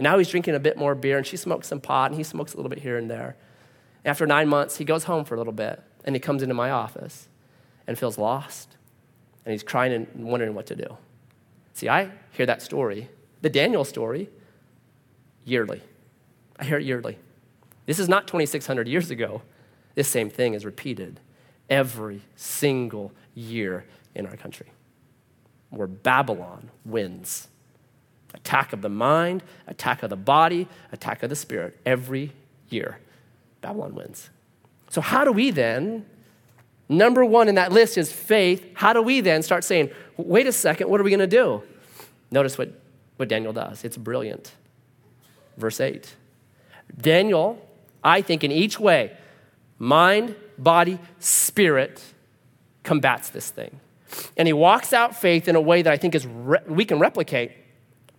[0.01, 2.25] And now he's drinking a bit more beer, and she smokes some pot, and he
[2.25, 3.37] smokes a little bit here and there.
[4.03, 6.71] After nine months, he goes home for a little bit, and he comes into my
[6.71, 7.29] office
[7.87, 8.79] and feels lost.
[9.45, 10.97] And he's crying and wondering what to do.
[11.75, 13.11] See, I hear that story,
[13.43, 14.31] the Daniel story,
[15.45, 15.83] yearly.
[16.59, 17.19] I hear it yearly.
[17.85, 19.43] This is not 2,600 years ago.
[19.97, 21.21] This same thing is repeated
[21.69, 23.85] every single year
[24.15, 24.73] in our country,
[25.69, 27.49] where Babylon wins
[28.35, 31.79] Attack of the mind, attack of the body, attack of the spirit.
[31.85, 32.33] Every
[32.69, 32.99] year,
[33.61, 34.31] Babylon wins.
[34.88, 36.07] So, how do we then,
[36.88, 38.64] number one in that list is faith.
[38.75, 41.62] How do we then start saying, wait a second, what are we going to do?
[42.31, 42.73] Notice what,
[43.16, 43.85] what Daniel does.
[43.85, 44.53] It's brilliant.
[45.57, 46.14] Verse 8.
[47.01, 47.64] Daniel,
[48.03, 49.16] I think, in each way,
[49.79, 52.03] mind, body, spirit,
[52.83, 53.81] combats this thing.
[54.37, 56.99] And he walks out faith in a way that I think is re- we can
[56.99, 57.53] replicate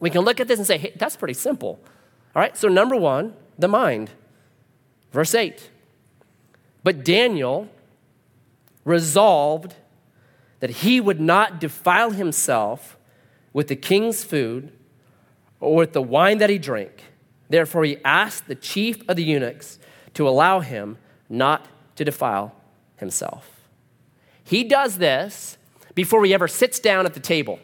[0.02, 1.80] we can look at this and say, hey, that's pretty simple.
[2.36, 4.10] All right, so number one, the mind.
[5.12, 5.70] Verse 8.
[6.84, 7.70] But Daniel
[8.84, 9.76] resolved
[10.60, 12.98] that he would not defile himself
[13.54, 14.72] with the king's food
[15.60, 17.04] or with the wine that he drank.
[17.50, 19.78] Therefore, he asked the chief of the eunuchs
[20.16, 20.98] to allow him
[21.30, 22.56] not to defile
[22.96, 23.62] himself.
[24.44, 25.58] He does this
[25.94, 27.60] before he ever sits down at the table.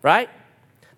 [0.00, 0.30] Right?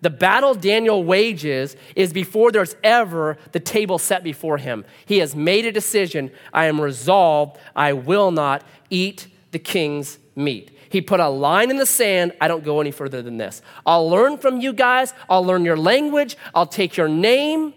[0.01, 4.85] The battle Daniel wages is before there's ever the table set before him.
[5.05, 6.31] He has made a decision.
[6.53, 7.57] I am resolved.
[7.75, 10.71] I will not eat the king's meat.
[10.89, 12.33] He put a line in the sand.
[12.39, 13.61] I don't go any further than this.
[13.85, 15.13] I'll learn from you guys.
[15.29, 16.37] I'll learn your language.
[16.53, 17.73] I'll take your name.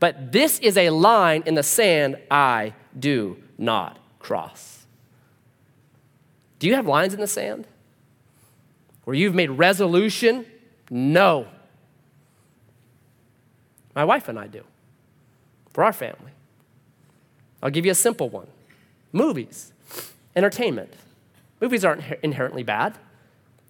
[0.00, 4.86] But this is a line in the sand I do not cross.
[6.58, 7.66] Do you have lines in the sand?
[9.04, 10.44] Where you've made resolution
[10.90, 11.48] no.
[13.94, 14.64] My wife and I do
[15.72, 16.32] for our family.
[17.62, 18.48] I'll give you a simple one
[19.12, 19.72] movies,
[20.36, 20.92] entertainment.
[21.60, 22.96] Movies aren't inherently bad,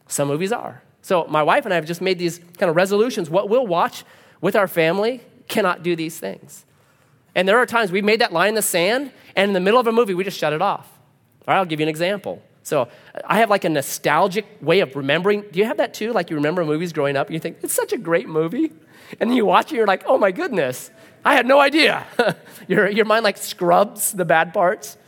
[0.06, 0.82] some movies are.
[1.00, 4.04] So, my wife and I have just made these kind of resolutions what we'll watch
[4.40, 6.66] with our family cannot do these things.
[7.34, 9.80] And there are times we've made that line in the sand, and in the middle
[9.80, 10.98] of a movie, we just shut it off.
[11.46, 12.42] All right, I'll give you an example.
[12.68, 12.88] So
[13.24, 15.42] I have like a nostalgic way of remembering.
[15.50, 16.12] Do you have that too?
[16.12, 18.72] Like you remember movies growing up and you think, it's such a great movie.
[19.18, 20.90] And then you watch it, you're like, oh my goodness,
[21.24, 22.06] I had no idea.
[22.68, 24.98] your, your mind like scrubs the bad parts.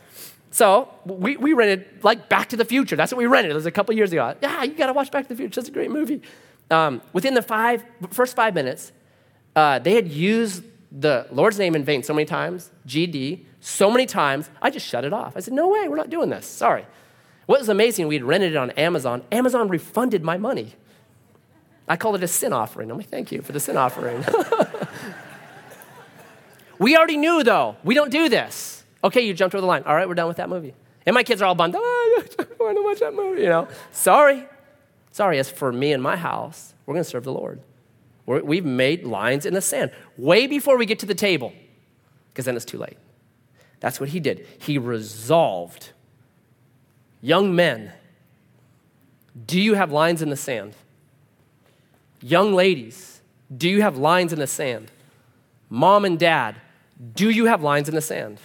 [0.49, 2.95] So we, we rented like Back to the Future.
[2.95, 3.51] That's what we rented.
[3.51, 4.33] It was a couple years ago.
[4.41, 5.59] Yeah, you got to watch Back to the Future.
[5.59, 6.23] It's a great movie.
[6.71, 8.91] Um, within the five, first five minutes,
[9.55, 14.07] uh, they had used the Lord's name in vain so many times, GD, so many
[14.07, 15.37] times, I just shut it off.
[15.37, 16.47] I said, no way, we're not doing this.
[16.47, 16.85] Sorry.
[17.51, 19.23] What was amazing, we'd rented it on Amazon.
[19.29, 20.73] Amazon refunded my money.
[21.85, 22.89] I call it a sin offering.
[22.89, 24.23] I'm like, thank you for the sin offering.
[26.79, 28.85] we already knew, though, we don't do this.
[29.03, 29.83] Okay, you jumped over the line.
[29.85, 30.73] All right, we're done with that movie.
[31.05, 31.75] And my kids are all bummed.
[31.77, 33.67] Oh, I want to watch that movie, you know.
[33.91, 34.47] Sorry.
[35.11, 37.59] Sorry, as for me and my house, we're going to serve the Lord.
[38.27, 41.51] we have made lines in the sand way before we get to the table,
[42.29, 42.97] because then it's too late.
[43.81, 44.47] That's what he did.
[44.57, 45.91] He resolved.
[47.21, 47.91] Young men,
[49.45, 50.73] do you have lines in the sand?
[52.21, 53.21] Young ladies,
[53.55, 54.91] do you have lines in the sand?
[55.69, 56.55] Mom and dad,
[57.15, 58.39] do you have lines in the sand?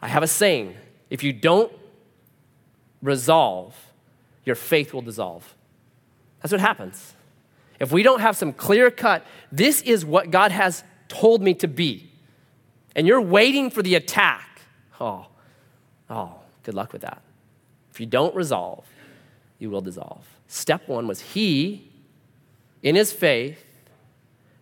[0.00, 0.74] I have a saying
[1.10, 1.72] if you don't
[3.02, 3.76] resolve,
[4.44, 5.54] your faith will dissolve.
[6.40, 7.14] That's what happens.
[7.80, 11.68] If we don't have some clear cut, this is what God has told me to
[11.68, 12.10] be,
[12.94, 14.62] and you're waiting for the attack,
[15.00, 15.26] oh,
[16.10, 17.22] oh, good luck with that.
[17.98, 18.84] If you don't resolve,
[19.58, 20.24] you will dissolve.
[20.46, 21.90] Step one was he,
[22.80, 23.64] in his faith,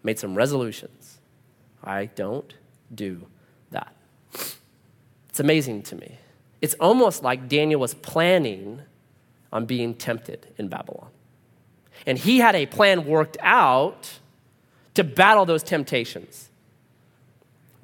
[0.03, 1.19] made some resolutions.
[1.85, 2.55] I don't
[2.95, 3.27] do
[3.73, 3.95] that.
[5.29, 6.17] It's amazing to me.
[6.63, 8.81] It's almost like Daniel was planning
[9.53, 11.11] on being tempted in Babylon.
[12.07, 14.19] And he had a plan worked out
[14.95, 16.49] to battle those temptations.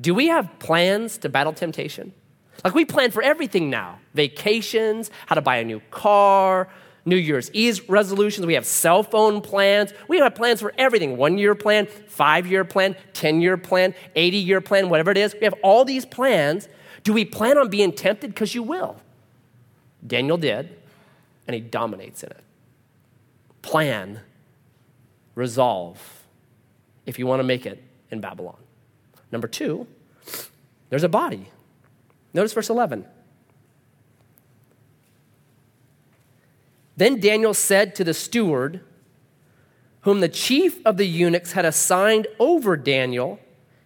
[0.00, 2.14] Do we have plans to battle temptation?
[2.64, 6.68] Like we plan for everything now vacations, how to buy a new car,
[7.04, 8.46] New Year's Eve resolutions.
[8.46, 9.92] We have cell phone plans.
[10.08, 14.36] We have plans for everything one year plan, five year plan, 10 year plan, 80
[14.36, 15.34] year plan, whatever it is.
[15.34, 16.68] We have all these plans.
[17.02, 18.32] Do we plan on being tempted?
[18.32, 18.96] Because you will.
[20.06, 20.76] Daniel did,
[21.46, 22.44] and he dominates in it.
[23.62, 24.20] Plan,
[25.34, 26.24] resolve,
[27.06, 28.58] if you want to make it in Babylon.
[29.30, 29.86] Number two,
[30.90, 31.48] there's a body.
[32.34, 33.04] Notice verse 11.
[36.96, 38.80] Then Daniel said to the steward,
[40.02, 43.38] whom the chief of the eunuchs had assigned over Daniel,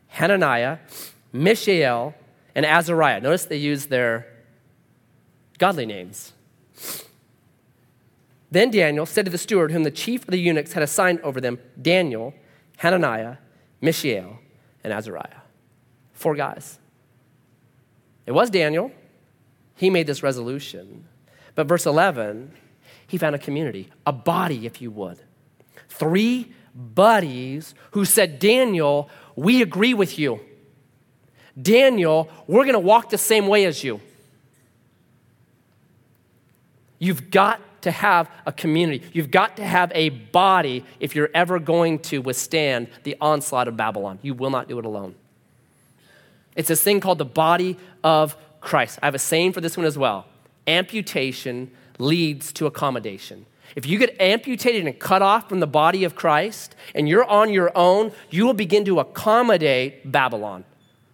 [0.09, 0.79] Hananiah,
[1.33, 2.15] Mishael,
[2.55, 3.21] and Azariah.
[3.21, 4.27] Notice they use their
[5.59, 6.33] godly names.
[8.51, 11.41] Then Daniel said to the steward, whom the chief of the eunuchs had assigned over
[11.41, 12.33] them, Daniel,
[12.79, 13.37] Hananiah,
[13.81, 14.39] Mishael,
[14.83, 15.43] and Azariah.
[16.13, 16.79] Four guys.
[18.27, 18.91] It was Daniel.
[19.77, 21.07] He made this resolution.
[21.55, 22.53] But verse 11,
[23.07, 25.19] he found a community, a body, if you would.
[25.89, 30.41] Three buddies who said, Daniel, we agree with you.
[31.61, 34.01] Daniel, we're going to walk the same way as you.
[36.99, 39.07] You've got to have a community.
[39.13, 43.77] You've got to have a body if you're ever going to withstand the onslaught of
[43.77, 44.19] Babylon.
[44.23, 45.15] You will not do it alone.
[46.57, 48.99] It's this thing called the body of Christ.
[49.03, 50.27] I have a saying for this one as well
[50.67, 53.47] amputation leads to accommodation.
[53.77, 57.53] If you get amputated and cut off from the body of Christ and you're on
[57.53, 60.65] your own, you will begin to accommodate Babylon.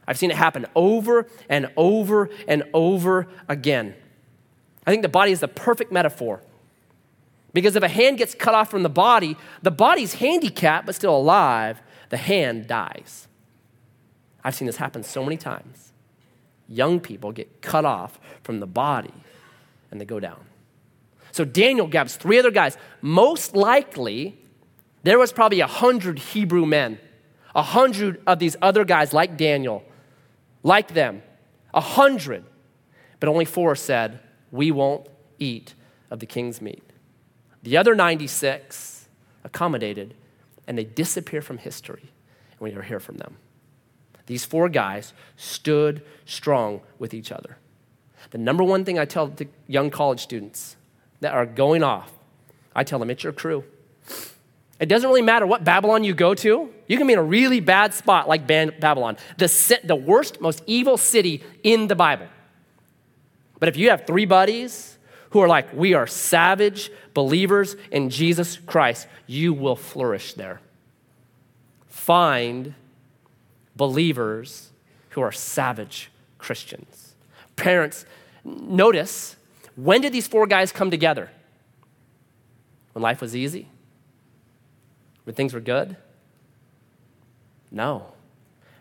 [0.07, 3.95] I've seen it happen over and over and over again.
[4.87, 6.43] I think the body is the perfect metaphor.
[7.55, 11.17] Because if a hand gets cut off from the body, the body's handicapped but still
[11.17, 13.29] alive, the hand dies.
[14.45, 15.93] I've seen this happen so many times.
[16.69, 19.15] Young people get cut off from the body
[19.91, 20.41] and they go down.
[21.33, 22.77] So Daniel grabs three other guys.
[23.01, 24.39] Most likely,
[25.03, 26.99] there was probably a hundred Hebrew men,
[27.55, 29.85] a hundred of these other guys like Daniel
[30.63, 31.23] like them,
[31.75, 32.45] a hundred,
[33.21, 35.09] but only four said, We won't
[35.39, 35.75] eat
[36.11, 36.83] of the king's meat.
[37.63, 39.09] The other 96
[39.45, 40.15] accommodated,
[40.67, 42.03] and they disappear from history,
[42.53, 43.37] and we never hear from them.
[44.27, 47.57] These four guys stood strong with each other.
[48.31, 50.77] The number one thing I tell the young college students
[51.21, 52.13] that are going off,
[52.75, 53.65] I tell them, it's your crew.
[54.81, 56.73] It doesn't really matter what Babylon you go to.
[56.89, 60.97] You can be in a really bad spot like Babylon, the, the worst, most evil
[60.97, 62.27] city in the Bible.
[63.61, 64.99] But if you have three buddies
[65.31, 70.61] who are like, we are savage believers in Jesus Christ, you will flourish there.
[71.87, 72.75] Find
[73.77, 74.71] believers
[75.11, 77.15] who are savage Christians.
[77.57, 78.05] Parents,
[78.45, 79.37] notice
[79.77, 81.31] when did these four guys come together?
[82.93, 83.69] When life was easy?
[85.25, 85.97] When things were good?
[87.71, 88.13] No.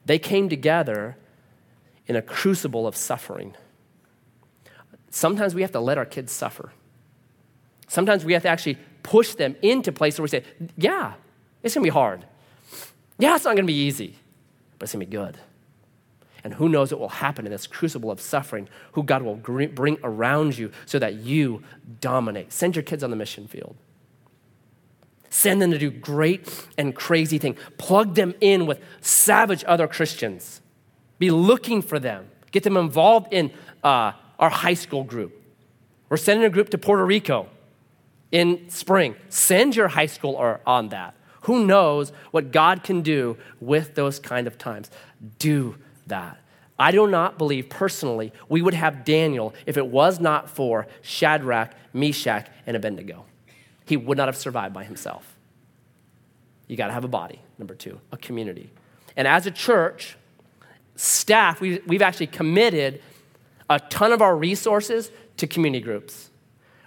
[0.05, 1.17] They came together
[2.07, 3.55] in a crucible of suffering.
[5.09, 6.71] Sometimes we have to let our kids suffer.
[7.87, 10.43] Sometimes we have to actually push them into places where we say,
[10.77, 11.13] yeah,
[11.63, 12.25] it's gonna be hard.
[13.17, 14.15] Yeah, it's not gonna be easy,
[14.82, 15.38] but it's gonna be good.
[16.43, 19.99] And who knows what will happen in this crucible of suffering, who God will bring
[20.03, 21.61] around you so that you
[21.99, 22.51] dominate.
[22.51, 23.75] Send your kids on the mission field.
[25.29, 27.59] Send them to do great and crazy things.
[27.77, 30.61] Plug them in with savage other Christians.
[31.19, 32.27] Be looking for them.
[32.49, 33.51] Get them involved in
[33.84, 35.39] uh, our high school group.
[36.09, 37.49] We're sending a group to Puerto Rico
[38.32, 39.13] in spring.
[39.29, 41.13] Send your high schooler on that.
[41.41, 44.89] Who knows what God can do with those kind of times?
[45.39, 45.75] Do
[46.07, 46.37] that.
[46.77, 51.73] I do not believe personally we would have Daniel if it was not for Shadrach,
[51.93, 53.25] Meshach, and Abednego.
[53.85, 55.35] He would not have survived by himself.
[56.67, 58.71] You got to have a body, number two, a community.
[59.15, 60.15] And as a church,
[60.95, 63.01] staff, we, we've actually committed
[63.69, 66.29] a ton of our resources to community groups.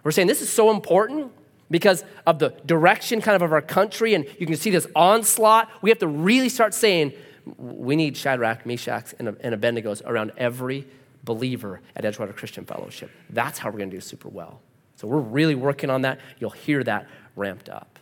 [0.03, 1.33] We're saying this is so important
[1.75, 5.69] because of the direction kind of of our country, and you can see this onslaught.
[5.83, 7.15] We have to really start saying
[7.59, 10.87] we need Shadrach, Meshach, and, Abednego's around every
[11.25, 13.11] believer at Edgewater Christian Fellowship.
[13.29, 14.61] That's how we're going to do super well.
[14.95, 16.21] So we're really working on that.
[16.39, 17.99] You'll hear that ramped up.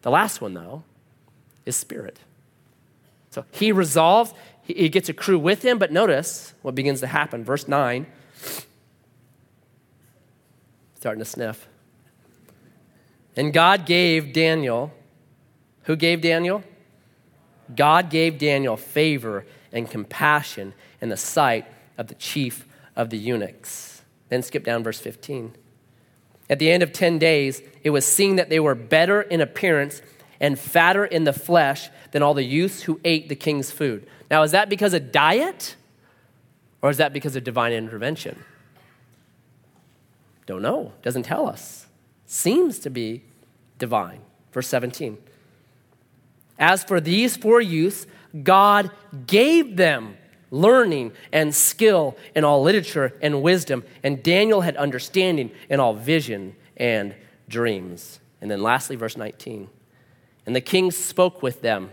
[0.00, 0.82] The last one, though,
[1.66, 2.20] is spirit.
[3.28, 7.44] So he resolves, he gets a crew with him, but notice what begins to happen.
[7.44, 8.06] Verse 9
[10.94, 11.68] starting to sniff.
[13.36, 14.92] And God gave Daniel,
[15.84, 16.62] who gave Daniel?
[17.74, 21.66] God gave Daniel favor and compassion in the sight
[21.96, 24.02] of the chief of the eunuchs.
[24.28, 25.54] Then skip down verse 15.
[26.50, 30.02] At the end of 10 days, it was seen that they were better in appearance
[30.40, 34.06] and fatter in the flesh than all the youths who ate the king's food.
[34.30, 35.76] Now, is that because of diet
[36.82, 38.44] or is that because of divine intervention?
[40.46, 40.92] Don't know.
[41.02, 41.86] Doesn't tell us.
[42.32, 43.24] Seems to be
[43.76, 44.20] divine.
[44.52, 45.18] Verse 17.
[46.58, 48.06] As for these four youths,
[48.42, 48.90] God
[49.26, 50.16] gave them
[50.50, 56.56] learning and skill in all literature and wisdom, and Daniel had understanding in all vision
[56.78, 57.14] and
[57.50, 58.18] dreams.
[58.40, 59.68] And then lastly, verse 19.
[60.46, 61.90] And the king spoke with them.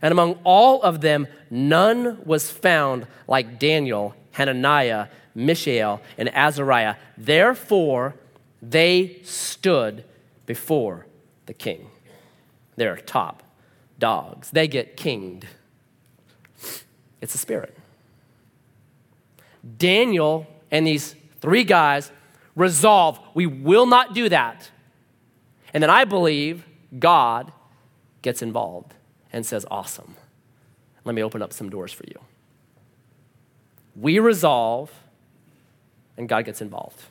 [0.00, 6.94] And among all of them, none was found like Daniel, Hananiah, Mishael, and Azariah.
[7.16, 8.14] Therefore,
[8.62, 10.04] they stood
[10.46, 11.06] before
[11.46, 11.90] the king.
[12.76, 13.42] They're top
[13.98, 15.46] dogs, they get kinged.
[17.20, 17.76] It's the Spirit.
[19.76, 22.12] Daniel and these three guys
[22.54, 24.70] resolve we will not do that.
[25.74, 26.64] And then I believe
[26.98, 27.52] God
[28.22, 28.94] gets involved
[29.32, 30.14] and says, Awesome.
[31.04, 32.20] Let me open up some doors for you.
[33.96, 34.92] We resolve
[36.16, 37.02] and God gets involved.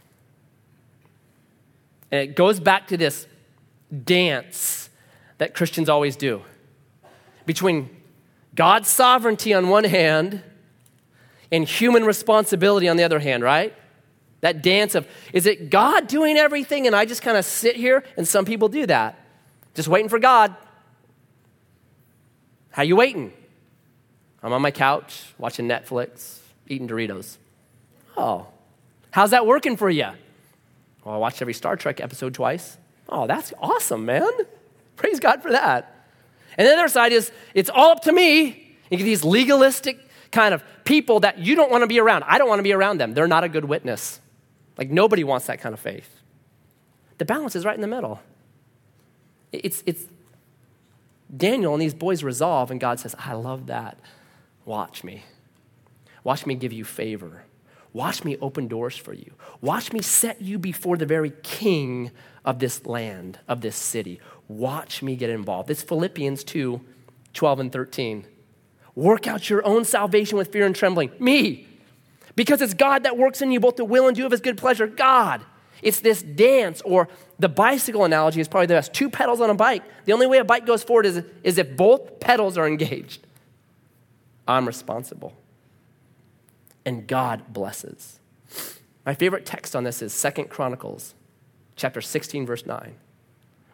[2.12, 3.28] And it goes back to this
[4.03, 4.89] dance
[5.38, 6.41] that Christians always do
[7.45, 7.89] between
[8.55, 10.41] God's sovereignty on one hand
[11.51, 13.74] and human responsibility on the other hand, right?
[14.41, 18.03] That dance of, is it God doing everything and I just kind of sit here?
[18.18, 19.20] And some people do that.
[19.74, 20.55] Just waiting for God.
[22.72, 23.34] How you waiting?
[24.43, 27.38] I'm on my couch watching Netflix, eating Doritos.
[28.16, 28.47] Oh,
[29.18, 30.10] How's that working for you?
[31.08, 32.78] Well, I watched every Star Trek episode twice.
[33.08, 34.30] Oh, that's awesome, man.
[34.97, 36.05] Praise God for that.
[36.58, 38.76] And the other side is it's all up to me.
[38.91, 40.01] You get these legalistic
[40.34, 42.26] kind of people that you don't want to be around.
[42.28, 43.14] I don't want to be around them.
[43.14, 44.20] They're not a good witness.
[44.78, 46.14] Like nobody wants that kind of faith.
[47.20, 48.20] The balance is right in the middle.
[49.53, 50.08] It's, it's
[51.38, 53.97] Daniel and these boys resolve, and God says, I love that.
[54.66, 55.24] Watch me.
[56.26, 57.43] Watch me give you favor.
[57.93, 59.33] Watch me open doors for you.
[59.61, 62.11] Watch me set you before the very king
[62.45, 64.19] of this land, of this city.
[64.47, 65.69] Watch me get involved.
[65.69, 66.81] It's Philippians 2
[67.33, 68.25] 12 and 13.
[68.95, 71.11] Work out your own salvation with fear and trembling.
[71.19, 71.67] Me.
[72.35, 74.57] Because it's God that works in you both to will and do of his good
[74.57, 74.88] pleasure.
[74.88, 75.41] God.
[75.83, 77.07] It's this dance, or
[77.38, 78.93] the bicycle analogy is probably the best.
[78.93, 79.83] Two pedals on a bike.
[80.05, 83.25] The only way a bike goes forward is, is if both pedals are engaged.
[84.47, 85.33] I'm responsible
[86.88, 88.21] and God blesses.
[89.05, 91.15] My favorite text on this is Second Chronicles
[91.75, 92.95] chapter 16 verse 9,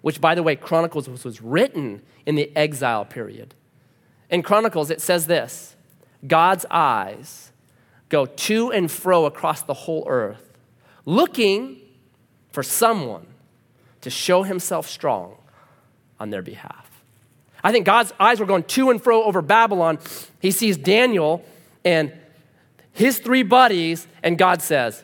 [0.01, 3.53] which by the way Chronicles was, was written in the exile period.
[4.31, 5.75] In Chronicles, it says this
[6.25, 7.51] God's eyes
[8.09, 10.57] go to and fro across the whole earth,
[11.05, 11.81] looking
[12.49, 13.27] for someone
[14.01, 15.37] to show himself strong
[16.19, 16.89] on their behalf.
[17.63, 19.99] I think God's eyes were going to and fro over Babylon.
[20.39, 21.45] He sees Daniel
[21.85, 22.11] and
[22.93, 25.03] his three buddies, and God says,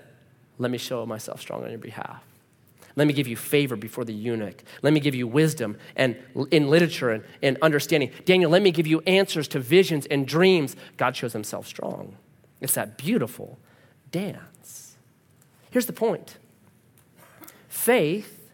[0.57, 2.23] Let me show myself strong on your behalf.
[2.95, 4.63] Let me give you favor before the eunuch.
[4.81, 6.17] Let me give you wisdom and
[6.51, 8.11] in literature and, and understanding.
[8.25, 10.75] Daniel, let me give you answers to visions and dreams.
[10.97, 12.17] God shows himself strong.
[12.61, 13.57] It's that beautiful
[14.11, 14.97] dance.
[15.71, 16.37] Here's the point
[17.69, 18.51] faith,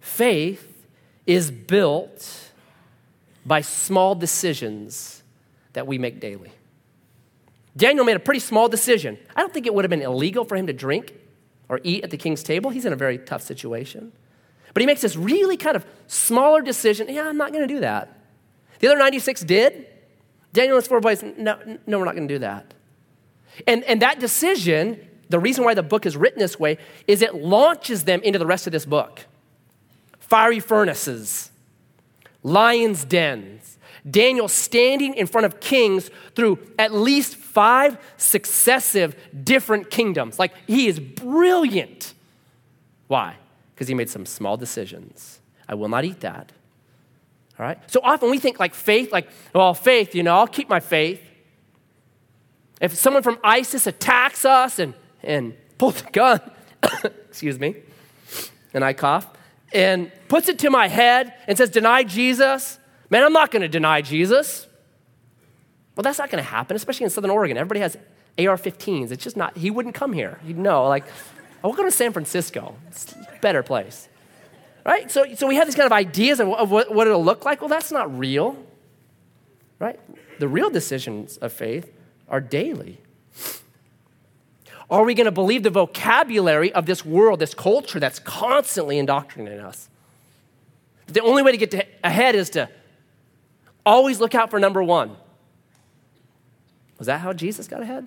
[0.00, 0.86] faith
[1.26, 2.50] is built
[3.46, 5.22] by small decisions
[5.72, 6.52] that we make daily.
[7.76, 9.18] Daniel made a pretty small decision.
[9.34, 11.14] I don't think it would have been illegal for him to drink
[11.68, 12.70] or eat at the king's table.
[12.70, 14.12] He's in a very tough situation.
[14.74, 17.08] But he makes this really kind of smaller decision.
[17.08, 18.18] Yeah, I'm not going to do that.
[18.80, 19.86] The other 96 did.
[20.52, 22.74] Daniel and his four boys, no, no, we're not going to do that.
[23.66, 27.34] And, and that decision, the reason why the book is written this way, is it
[27.34, 29.26] launches them into the rest of this book
[30.20, 31.50] fiery furnaces,
[32.42, 40.38] lions' dens, Daniel standing in front of kings through at least five successive different kingdoms.
[40.38, 42.14] Like, he is brilliant.
[43.08, 43.36] Why?
[43.74, 45.40] Because he made some small decisions.
[45.68, 46.52] I will not eat that.
[47.58, 47.78] All right?
[47.90, 51.20] So often we think like faith, like, well, faith, you know, I'll keep my faith.
[52.80, 56.40] If someone from ISIS attacks us and, and pulls a gun,
[57.28, 57.76] excuse me,
[58.74, 59.28] and I cough,
[59.72, 62.78] and puts it to my head and says, deny Jesus,
[63.10, 64.66] man, I'm not going to deny Jesus.
[65.94, 67.56] Well, that's not going to happen, especially in Southern Oregon.
[67.56, 67.96] Everybody has
[68.38, 69.10] AR 15s.
[69.10, 70.38] It's just not, he wouldn't come here.
[70.44, 71.04] He'd know, like,
[71.62, 72.74] I will go to San Francisco.
[72.88, 74.08] It's a better place.
[74.84, 75.10] Right?
[75.10, 77.60] So, so we have these kind of ideas of, of what, what it'll look like.
[77.60, 78.56] Well, that's not real.
[79.78, 80.00] Right?
[80.38, 81.92] The real decisions of faith
[82.28, 82.98] are daily.
[84.90, 89.60] Are we going to believe the vocabulary of this world, this culture that's constantly indoctrinating
[89.60, 89.88] us?
[91.06, 92.68] The only way to get to ahead is to
[93.86, 95.16] always look out for number one.
[97.02, 98.06] Was that how Jesus got ahead?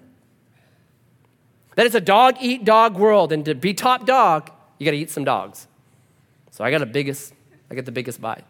[1.75, 4.97] That it's a dog eat dog world, and to be top dog, you got to
[4.97, 5.67] eat some dogs.
[6.51, 7.33] So I got the biggest,
[7.69, 8.45] I get the biggest bite.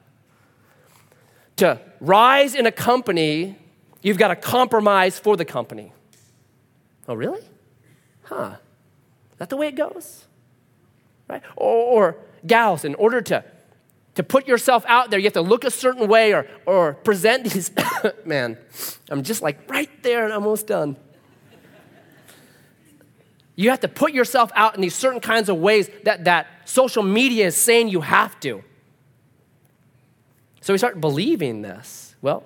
[1.58, 3.58] To rise in a company
[4.06, 5.92] You've got to compromise for the company.
[7.08, 7.42] Oh, really?
[8.22, 8.58] Huh.
[9.32, 10.28] Is that the way it goes?
[11.28, 11.42] Right?
[11.56, 13.44] Or, or gals, in order to,
[14.16, 17.44] to put yourself out there, you have to look a certain way or, or present
[17.46, 17.72] these.
[18.26, 18.58] Man,
[19.10, 20.98] I'm just like right there and almost done.
[23.56, 27.04] You have to put yourself out in these certain kinds of ways that, that social
[27.04, 28.64] media is saying you have to.
[30.60, 32.16] So we start believing this.
[32.22, 32.44] Well,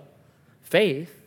[0.62, 1.20] faith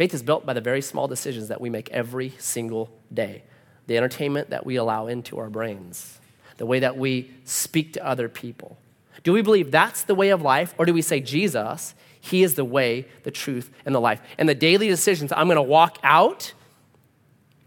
[0.00, 3.42] Faith is built by the very small decisions that we make every single day
[3.86, 6.18] the entertainment that we allow into our brains,
[6.56, 8.78] the way that we speak to other people.
[9.22, 12.54] Do we believe that's the way of life, or do we say, Jesus, He is
[12.54, 14.20] the way, the truth, and the life?
[14.38, 16.52] And the daily decisions I'm going to walk out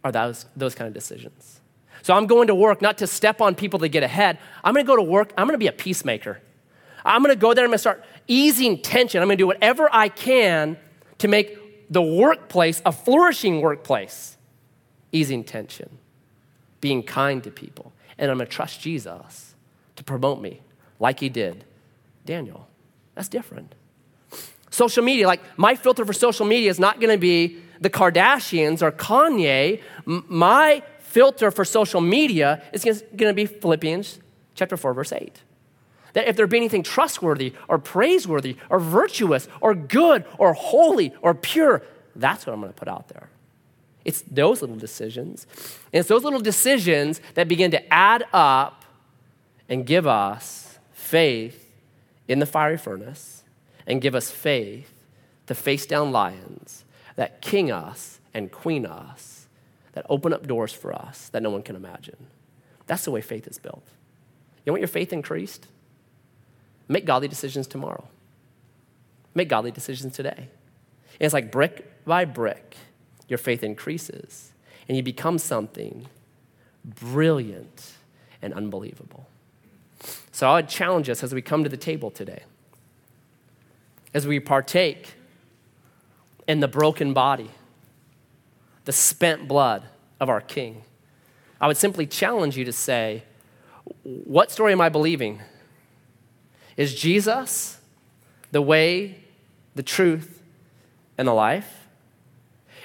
[0.03, 1.61] are those, those kind of decisions.
[2.01, 4.37] So I'm going to work not to step on people to get ahead.
[4.63, 6.41] I'm going to go to work, I'm going to be a peacemaker.
[7.05, 9.21] I'm going to go there, I'm to start easing tension.
[9.21, 10.77] I'm going to do whatever I can
[11.19, 14.37] to make the workplace a flourishing workplace,
[15.11, 15.97] easing tension,
[16.81, 17.93] being kind to people.
[18.17, 19.55] And I'm going to trust Jesus
[19.95, 20.61] to promote me
[20.99, 21.65] like he did
[22.25, 22.67] Daniel.
[23.15, 23.75] That's different.
[24.69, 28.81] Social media, like my filter for social media is not going to be the Kardashians
[28.81, 29.81] or Kanye.
[30.05, 34.19] my filter for social media is going to be Philippians
[34.55, 35.41] chapter 4 verse 8.
[36.13, 41.33] That if there be anything trustworthy or praiseworthy or virtuous or good or holy or
[41.33, 41.83] pure,
[42.15, 43.29] that's what I'm going to put out there.
[44.05, 45.47] It's those little decisions.
[45.91, 48.85] And it's those little decisions that begin to add up
[49.69, 50.62] and give us
[51.13, 51.71] faith
[52.27, 53.43] in the fiery furnace
[53.85, 55.05] and give us faith
[55.45, 56.85] to face down lions
[57.17, 59.45] that king us and queen us,
[59.91, 62.17] that open up doors for us that no one can imagine.
[62.87, 63.85] That's the way faith is built.
[64.65, 65.67] You want your faith increased?
[66.87, 68.07] Make godly decisions tomorrow.
[69.35, 70.35] Make godly decisions today.
[70.39, 70.47] And
[71.19, 72.75] it's like brick by brick,
[73.27, 74.51] your faith increases
[74.87, 76.07] and you become something
[76.83, 77.91] brilliant
[78.41, 79.27] and unbelievable.
[80.33, 82.43] So I would challenge us as we come to the table today,
[84.13, 85.13] as we partake
[86.47, 87.51] in the broken body,
[88.85, 89.83] the spent blood
[90.19, 90.83] of our King.
[91.61, 93.23] I would simply challenge you to say,
[94.03, 95.39] What story am I believing?
[96.75, 97.79] Is Jesus
[98.51, 99.23] the way,
[99.75, 100.41] the truth,
[101.17, 101.87] and the life.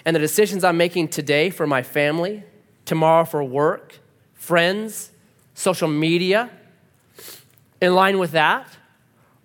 [0.05, 2.45] And the decisions I'm making today for my family,
[2.85, 3.99] tomorrow for work,
[4.35, 5.11] friends,
[5.55, 6.51] social media,
[7.81, 8.67] in line with that?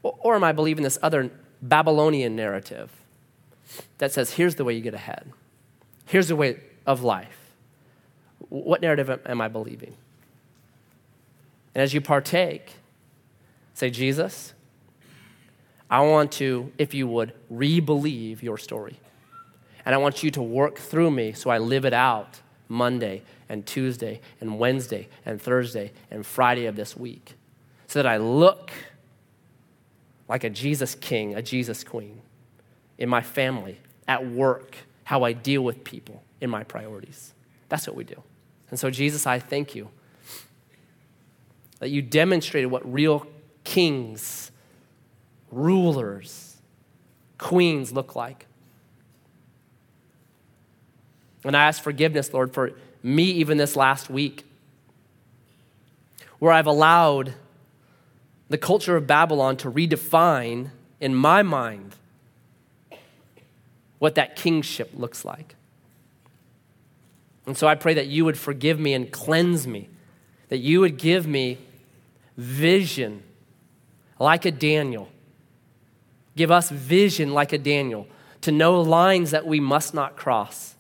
[0.02, 1.32] Or am I believing this other
[1.62, 2.92] Babylonian narrative
[4.00, 5.32] that says, here's the way you get ahead?
[6.06, 7.52] Here's the way of life.
[8.50, 9.96] What narrative am I believing?
[11.74, 12.74] And as you partake,
[13.74, 14.54] say, Jesus,
[15.90, 19.00] I want to, if you would, re believe your story.
[19.86, 23.66] And I want you to work through me so I live it out Monday and
[23.66, 27.36] Tuesday and Wednesday and Thursday and Friday of this week
[27.94, 28.72] so that I look
[30.28, 32.24] like a Jesus king, a Jesus queen
[32.98, 33.78] in my family,
[34.08, 37.36] at work, how I deal with people, in my priorities.
[37.70, 38.16] That's what we do.
[38.72, 39.90] And so, Jesus, I thank you
[41.82, 43.28] that you demonstrated what real
[43.64, 44.50] kings,
[45.52, 46.58] rulers,
[47.38, 48.48] queens look like.
[51.44, 52.72] And I ask forgiveness, Lord, for
[53.04, 54.46] me even this last week,
[56.40, 57.36] where I've allowed
[58.54, 60.70] the culture of Babylon to redefine
[61.02, 61.96] in my mind
[63.98, 65.56] what that kingship looks like.
[67.48, 69.90] And so I pray that you would forgive me and cleanse me,
[70.50, 71.58] that you would give me
[72.38, 73.24] vision
[74.20, 75.10] like a Daniel.
[76.36, 78.06] Give us vision like a Daniel
[78.42, 80.76] to know lines that we must not cross.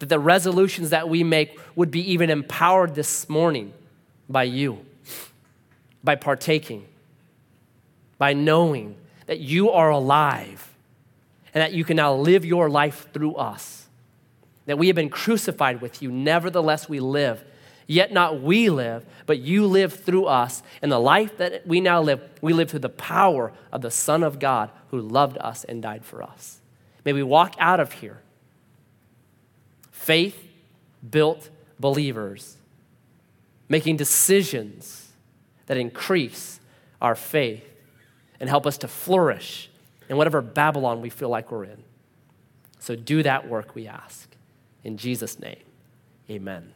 [0.00, 3.72] That the resolutions that we make would be even empowered this morning
[4.28, 4.84] by you,
[6.06, 6.86] by partaking,
[8.16, 8.96] by knowing
[9.26, 10.72] that you are alive
[11.52, 13.86] and that you can now live your life through us.
[14.64, 17.44] That we have been crucified with you, nevertheless we live
[17.86, 20.62] Yet not we live, but you live through us.
[20.82, 24.22] And the life that we now live, we live through the power of the Son
[24.22, 26.60] of God who loved us and died for us.
[27.04, 28.20] May we walk out of here
[29.92, 30.48] faith
[31.08, 31.48] built
[31.78, 32.56] believers,
[33.68, 35.05] making decisions
[35.66, 36.60] that increase
[37.00, 37.64] our faith
[38.40, 39.70] and help us to flourish
[40.08, 41.82] in whatever Babylon we feel like we're in.
[42.78, 44.28] So do that work, we ask.
[44.84, 45.62] In Jesus' name,
[46.30, 46.72] amen.